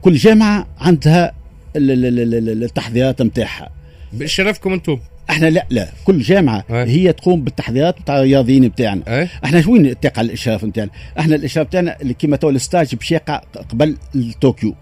[0.00, 1.32] كل جامعة عندها
[1.76, 3.70] التحضيرات نتاعها.
[4.12, 4.98] بشرفكم أنتم.
[5.30, 6.90] إحنا لا لا كل جامعة أي.
[6.90, 9.28] هي تقوم بالتحضيرات بتاع الرياضيين بتاعنا.
[9.44, 13.36] إحنا وين تقع الإشراف نتاعنا إحنا الإشراف بتاعنا كيما تو ال stage باش يقع
[13.70, 13.96] قبل
[14.40, 14.74] طوكيو.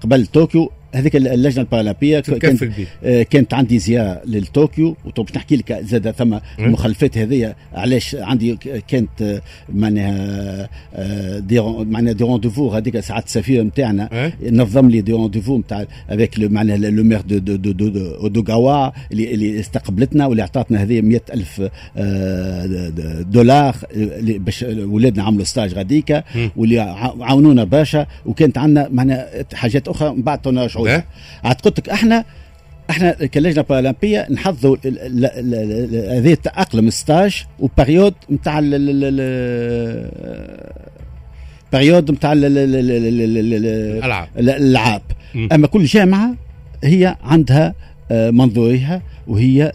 [0.00, 2.64] قبل طوكيو هذيك اللجنة البارالمبية كانت,
[3.04, 8.56] آه كانت عندي زيارة لطوكيو وباش نحكي لك زاد ثم المخلفات هذه علاش عندي
[8.88, 15.12] كانت آه، معناها آه des معناها des rendez-vous هذيك ساعات السفير نتاعنا نظم لي des
[15.12, 19.60] rendez-vous نتاع avec معناها le maire de de de de de, de غاوا اللي, اللي
[19.60, 23.76] استقبلتنا واللي اعطتنا هذه 100000 آه دولار
[24.26, 26.24] باش ولادنا عملوا stage غاديكا
[26.56, 26.80] واللي
[27.20, 30.14] عاونونا باشا وكانت عندنا معناها حاجات أخرى.
[30.14, 30.38] من بعد
[30.86, 31.02] شعور
[31.44, 32.24] عاد قلت لك إحنا
[32.90, 34.76] إحنا كلجنه بارالمبيه نحضروا
[36.18, 38.60] هذه التاقلم stage و période نتاع
[41.72, 45.02] période نتاع الالعاب الالعاب
[45.52, 46.34] اما كل جامعه
[46.84, 47.74] هي عندها
[48.10, 49.72] آه، منظورها وهي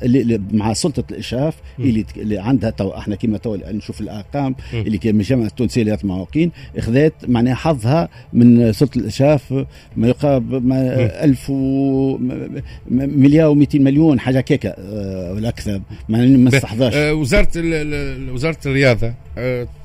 [0.52, 5.22] مع سلطة الإشراف اللي, اللي عندها تو إحنا كما تو نشوف الأرقام اللي كان من
[5.22, 9.66] الجامعة التونسية للمعوقين إخذت معناها حظها من سلطة الإشراف
[9.98, 12.18] ما يقارب 1000 و
[12.90, 16.94] مليار و200 مليون حاجة كيكة آه، ولا أكثر ما استحضرش.
[16.96, 17.50] آه، وزارة
[18.34, 19.14] وزارة الرياضة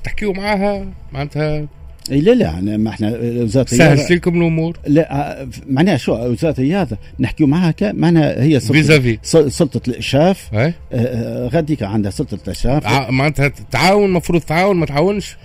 [0.03, 1.67] تحكيوا معاها معناتها؟
[2.11, 7.47] إي لا لا ما إحنا وزارة سهلت لكم الأمور؟ لا معناها شو وزارة الرياضة نحكيو
[7.47, 13.11] معاها معناها هي سلطه سلطة الإشراف آه، آه، غاديك عندها سلطة الإشراف.
[13.11, 15.37] معناتها تعاون المفروض تعاون ما تعاونش؟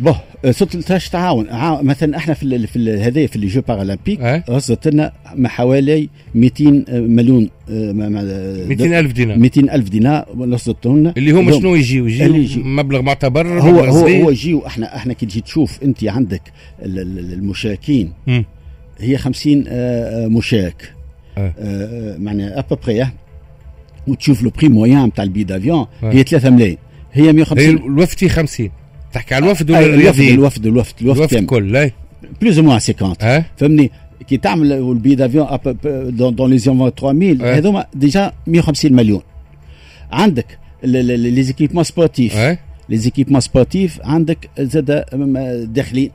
[0.00, 1.46] بو الاشراف تعاون
[1.82, 5.12] مثلا إحنا في في هذه في ال Jeux Paralympiques وصلت لنا
[5.44, 9.38] حوالي 200 مليون 200 ألف دينار.
[9.38, 14.30] 200 ألف دينار وصلت لنا اللي هما شنو يجيو يجيو مبلغ معتبر هو هو هو
[14.30, 16.42] يجيو إحنا إحنا كي تجي تشوف أنت عندك
[16.82, 18.12] المشاركين
[19.00, 20.94] هي 50 آه، آه، مشارك
[21.38, 22.16] آه.
[22.18, 23.06] معناها à peu près
[24.08, 26.76] وتشوف le prix moyen نتاع ال billet d'avion هي 3 ملايين.
[27.12, 28.70] هي 150 هي الوفد 50
[29.12, 31.90] تحكي على الوفد ولا الوفد الوفد الوفد, الوفد كل
[32.40, 32.94] plus ou moins 50
[33.56, 33.90] فهمني؟
[34.28, 35.46] كي تعمل ال billet d'avion
[36.34, 39.22] dans les environs 3000 هذوما déjà 150 مليون.
[40.12, 42.36] عندك les équipements sportifs
[42.88, 45.04] les équipements sportifs عندك زاد
[45.72, 46.10] داخلين.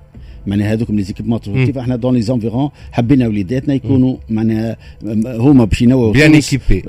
[0.48, 1.40] معناها هذوك les équipements
[1.78, 4.78] إحنا dans les environs حبينا وليداتنا يكونوا معناها
[5.26, 6.84] هما باش ينوعوا bien équipés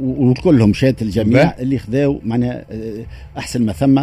[0.00, 2.64] وكلهم شات الجميع اللي خذاو معناها
[3.38, 4.00] أحسن ما ثم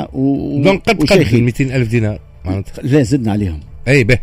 [0.64, 2.82] donc قد قد 200 ألف دينار معناتها.
[2.84, 3.60] لا زدنا عليهم.
[3.88, 4.18] أي به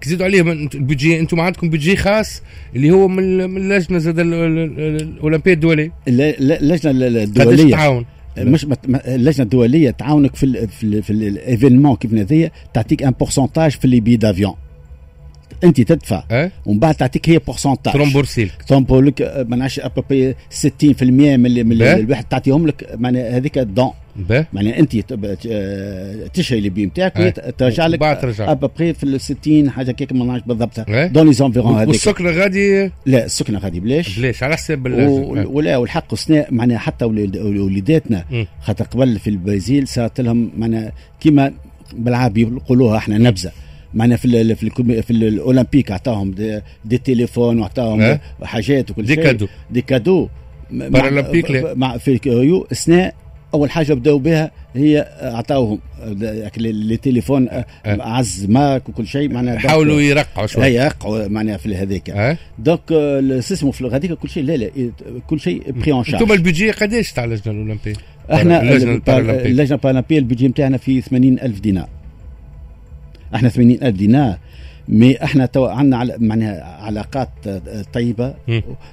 [0.00, 2.42] تزيدوا عليه ال budget أنتم عندكم budget خاص
[2.76, 5.92] اللي هو من اللجنة زاد الاولمبيه الدولية.
[6.08, 7.70] اللجنة الدولية.
[7.70, 8.04] تعاون؟
[8.38, 8.66] مش
[9.06, 13.70] اللجنه الدوليه تعاونك في ال في, ال في ال événement كيف هذيا تعطيك un pourcentage
[13.70, 14.54] في les billets d'avion
[15.64, 16.24] انت تدفع.
[16.30, 20.32] أه؟ ومن بعد تعطيك هي pourcentage ت rembourser لك ت rembourse لك ما نعرفش ابوبي
[20.32, 20.34] 60%
[21.02, 23.90] من اللي من الواحد تعطيهم لك معناها هذيك donc
[24.52, 24.96] معناها انت
[26.34, 28.02] تشري البي نتاعك أه؟ ترجع لك
[28.40, 30.80] ابوبي في ال 60 حاجة كيك ما نعرفش بالضبط.
[30.90, 31.88] dans les environs هذيك.
[31.88, 34.18] والسكنه غادي لا السكنه غادي بلاش.
[34.18, 34.86] بلاش على حساب
[35.46, 38.24] ولا والحق والثناء معناها حتى وليداتنا.
[38.62, 41.52] خاطر قبل في البرازيل صارت لهم معناها كيما
[41.92, 43.52] بالعربي يقولوها إحنا نبذة.
[43.94, 48.90] معنا في ال في ال في ال olympique اعطاهم des, des téléphones واعطاهم أه؟ حاجات
[48.90, 49.16] وكل شيء.
[49.16, 49.46] des cadeaux.
[49.70, 50.28] des cadeaux.
[50.70, 53.14] paralympique مع في ريو إثناء
[53.54, 55.78] أول حاجة بدأوا بها هي اعطاوهم
[56.56, 57.66] les téléphones أه.
[57.86, 62.10] اعز ماك وكل شيء معناها حاولوا يرقعوا شوية يرقعوا معناها في هذيك.
[62.10, 64.70] أه؟ donc اسمه في هذيك كل شيء لا لا
[65.26, 67.92] كل شيء pris en charge أنتم البيجي قداش تاع اللجنة الأولمبية؟
[68.32, 70.18] إحنا اللجنة البارالمبية.
[70.18, 71.88] البيجي نتاعنا فيه 80 ألف دينار.
[73.34, 74.38] إحنا 80000 دينار.
[74.88, 77.28] mais إحنا تو عندنا على معناها علاقات
[77.92, 78.34] طيبة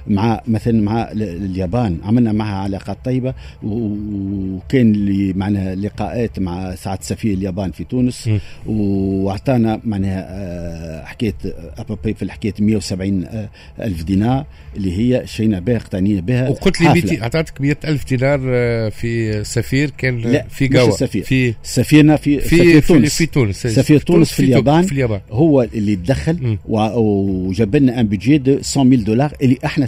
[0.06, 7.34] مع مثلا مع اليابان عملنا معها علاقات طيبة وكان لي معناها لقاءات مع سعادة سفير
[7.34, 8.30] اليابان في تونس
[8.66, 11.34] واعطانا معناها آه، حكايه
[11.78, 13.48] ابوبي في الحكاية 170 آه،
[13.80, 14.44] ألف دينار
[14.76, 19.44] اللي هي شينا بها اقتنينا بها وقلت لي بيتي اعطتك 100 ألف دينار آه، في
[19.44, 23.16] سفير كان لا في جوا سفير في سفيرنا في في سفير تونس.
[23.16, 25.20] في تونس سفير تونس في اليابان في اليابان.
[25.30, 29.86] هو اللي تدخل وجاب لنا un budget de 100 دولار اللي إحنا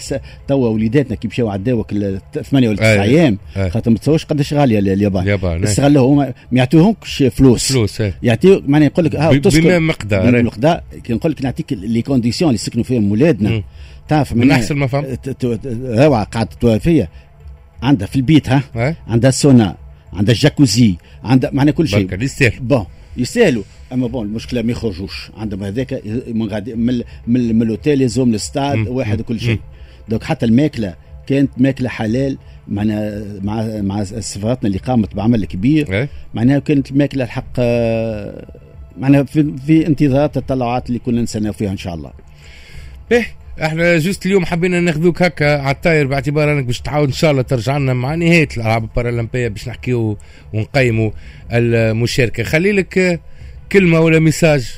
[0.49, 3.39] توا وليداتنا كي مشاو عداوك 8 ولا 9 أيام.
[3.55, 5.23] خاطر ما تصورش قداش غالية اليابان.
[5.23, 7.73] اليابان استغلوا هما ما يعطيوهمش فلوس.
[7.73, 10.81] فلوس يعطيوك معناها يقول لك بما مقدار بما مقدار.
[11.05, 13.63] كي نقول لك نعطيك les conditions اللي سكنوا فيهم ولادنا.
[14.09, 15.37] تعرف من أحسن ما فهمت
[15.85, 17.09] روعة قاعدة توافية.
[17.83, 19.77] عندها في البيت ها؟ عندها سونا
[20.13, 22.23] عندها جاكوزي عندها معناها كل شيء.
[22.23, 22.61] يستاهلوا.
[22.61, 22.85] bon
[23.17, 23.63] يستاهلوا.
[23.93, 25.31] أما bon المشكلة ما يخرجوش.
[25.37, 29.59] عندهم هذاك من غادي من, من, من الأوتيل يزوم الإستاد واحد وكل شيء.
[30.09, 30.95] donc حتى الماكلة
[31.27, 32.39] كانت ماكلة حلال
[32.69, 35.93] معنا مع مع سفارتنا اللي قامت بعمل كبير.
[35.93, 36.09] إيه.
[36.35, 37.61] معناها كانت الماكله الحق
[38.99, 42.11] معناها في, في انتظار التطلعات اللي كنا نستناو فيها إن شاء الله.
[43.11, 43.27] به
[43.63, 47.43] إحنا juste اليوم حبينا ناخذوك هكا على الطاير باعتبار أنك باش تعاود إن شاء الله
[47.43, 50.19] ترجع لنا مع نهاية الألعاب البارالمبية باش نحكيو
[50.53, 51.11] ونقيموا
[51.53, 52.43] المشاركة.
[52.43, 53.21] خلي لك
[53.73, 54.71] كلمة ولا message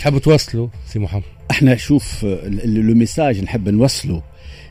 [0.00, 2.24] تحب توصله سي محمد؟ إحنا شوف
[2.64, 4.22] le message نحب نوصله.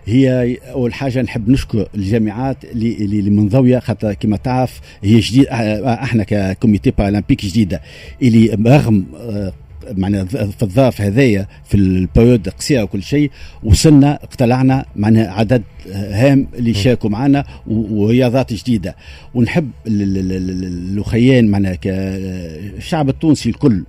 [0.05, 6.23] هي أول حاجة نحب نشكر الجامعات اللي اللي منضويه خاطر كما تعرف هي جديد أحنا
[6.23, 7.81] ك comité paralympique جديدة.
[8.21, 9.05] اللي رغم
[9.97, 13.31] معناها في الظرف هذايا في ال période قصيرة وكل شيء
[13.63, 15.63] وصلنا اقتلعنا معناها عدد
[15.93, 18.95] هام اللي شاركوا معنا ورياضات جديدة.
[19.33, 23.83] ونحب الأخيان معناها كالشعب التونسي الكل.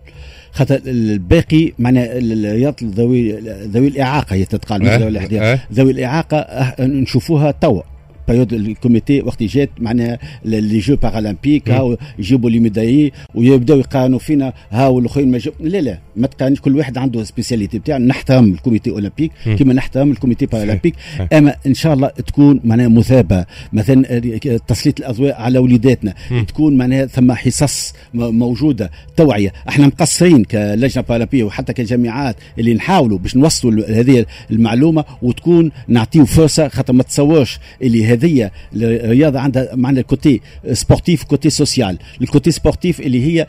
[0.53, 3.33] خاطر الباقي معناها الرياض ذوي
[3.67, 7.83] ذوي الإعاقة هي تتقال ذوي ذوي الإعاقة نشوفوها توا.
[8.29, 14.19] période ال comité وقت جات معناها les jeux paralympiques هاو يجيبوا les médailles ويبداو يقارنوا
[14.19, 18.51] فينا هاو الاخرين ما لا لا ما تقارنش كل واحد عنده spécialité بتاعه نحترم ال
[18.51, 20.95] comité olympique كما نحترم ال comité paralympique
[21.33, 24.19] اما ان شاء الله تكون معناها مثابه مثلا
[24.67, 26.15] تسليط الاضواء على وليداتنا
[26.49, 33.37] تكون معناها ثم حصص موجوده توعيه إحنا مقصرين كلجنه بارالمبيه وحتى كجامعات اللي نحاولوا باش
[33.37, 40.09] نوصلوا هذه المعلومه وتكون نعطيو فرصه خاطر ما تصورش اللي هذه الرياضه عندها معنى ال
[40.09, 40.41] côté
[40.73, 43.47] sportif côté social ال côté sportif اللي هي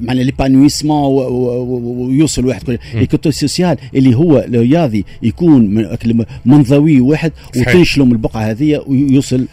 [0.00, 1.12] معنى l'épanouissement
[2.08, 5.88] ويوصل واحد ال côté social اللي هو الرياضي يكون
[6.44, 9.46] منضوي واحد وتنشلوا من البقعة هذه ويوصل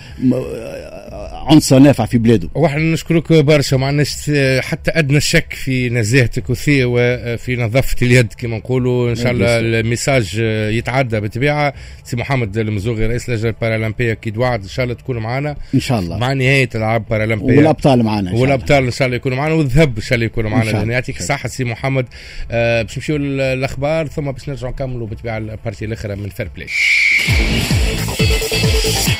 [1.31, 2.49] عنصر نافع في بلاده.
[2.55, 8.57] وإحنا نشكرك برشا ما عندناش حتى أدنى شك في نزاهتك وفي وفي نظافة اليد كما
[8.57, 9.09] نقولوا.
[9.09, 10.38] إن شاء الله ال message
[10.77, 11.73] يتعدى بالطبيعه
[12.03, 15.99] سي محمد المزوغي رئيس اللجنه البارالمبية أكيد وعد إن شاء الله تكونوا معنا إن شاء
[15.99, 16.17] الله.
[16.17, 20.15] مع نهاية الألعاب البارالمبيه والأبطال معنا والأبطال إن شاء الله يكونوا معنا والذهب إن شاء
[20.15, 22.05] الله يكونوا معنا يعطيك الصحة سي محمد.
[22.51, 26.67] آه باش نمشيو الاخبار ثم باش نرجعوا نكملوا بالطبيعه ال partie الأخرى من Fair Play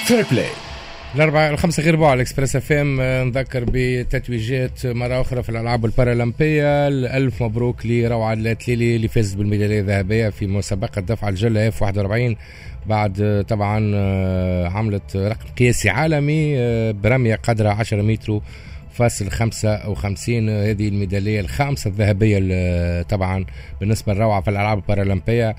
[0.06, 0.46] Fair Play
[1.16, 6.88] الأربعة الخمسة غير على ال Express FM نذكر بتتويجات مرة أخرى في الألعاب البارالمبية.
[6.88, 12.36] ألف مبروك لروعة التليلي اللي فاز بالميدالية الذهبية في مسابقة دفع الجلة F 41
[12.86, 18.42] بعد طبعا آه، عملت رقم قياسي عالمي آه، برمية قدرها 10 متر
[18.94, 23.46] فاصل 55 هذه الميدالية الخامسة الذهبية طبعا
[23.80, 25.50] بالنسبة للروعة في الألعاب البارالمبية.
[25.50, 25.56] آه،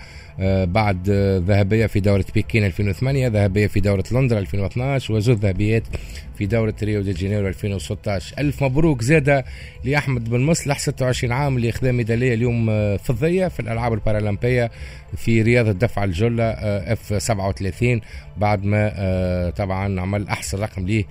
[0.64, 1.10] بعد
[1.46, 5.82] ذهبية في دورة بكين 2008 ذهبية في دورة لندن 2012 وزوج ذهبيات
[6.38, 9.44] في دورة ريو دي جانيرو 2016 ألف مبروك زادة
[9.84, 14.70] لأحمد بن مصلح 26 عام اللي أخذ ميدالية اليوم آه، فضية في الألعاب البارالمبية
[15.16, 18.00] في رياضة دفع الجلة F آه، 37
[18.36, 21.04] بعد ما طبعا عمل أحسن رقم ليه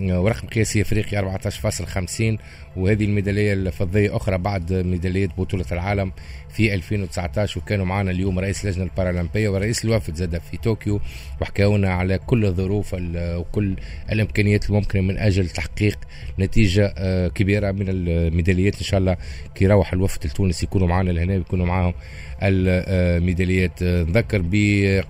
[0.00, 2.38] ورقم قياسي افريقيا 14.50
[2.76, 6.12] وهذه الميدالية الفضية أخرى بعد ميدالية بطولة العالم
[6.58, 11.00] في 2019 وكانوا معنا اليوم رئيس اللجنه البارالمبية ورئيس الوفد زاد في طوكيو
[11.40, 13.76] وحكاونا على كل الظروف وكل
[14.12, 15.98] الإمكانيات الممكنة من أجل تحقيق
[16.38, 18.76] نتيجة آه، كبيرة من الميداليات.
[18.76, 19.16] إن شاء الله
[19.54, 21.94] كي يروح الوفد التونسي يكونوا معنا لهنا يكونوا معاهم
[22.42, 23.82] الميداليات.
[23.82, 24.38] نذكر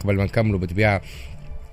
[0.01, 1.01] قبل ما نكملوا بالطبيعه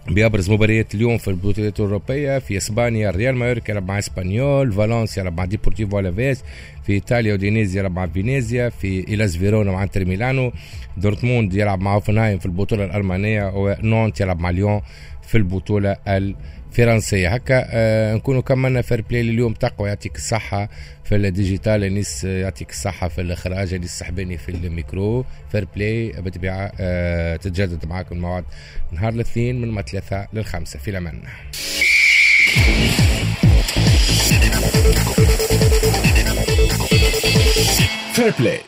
[0.10, 5.38] بأبرز مباريات اليوم في البطولات الأوروبية في إسبانيا ريال مايوركا يلعب مع إسبانيول فالنسيا يلعب
[5.38, 6.44] مع ديبورتيفو ألافيس
[6.86, 10.52] في إيطاليا أودينيزي يلعب مع فينيزيا في إيلاس فيرونا مع إنتر ميلانو
[10.98, 14.82] دورتموند يلعب مع هوفنهايم في البطولة الألمانية ونانت يلعب مع ليون
[15.28, 15.96] في البطولة
[16.80, 20.70] الفرنسية هكا آه نكونوا كملنا Fair Play اليوم تقوى يعطيك الصحة
[21.04, 21.84] في ال digital.
[21.84, 23.74] انيس يعطيك الصحة في الإخراج.
[23.74, 25.26] انيس السحباني في ال micro.
[25.52, 28.44] Fair Play بالطبيعة آه تتجدد معاكم الموعد
[28.92, 30.80] نهار الاثنين من ثلاثة للخمسة.
[30.80, 31.22] في الأمان.
[38.14, 38.60] Fair Play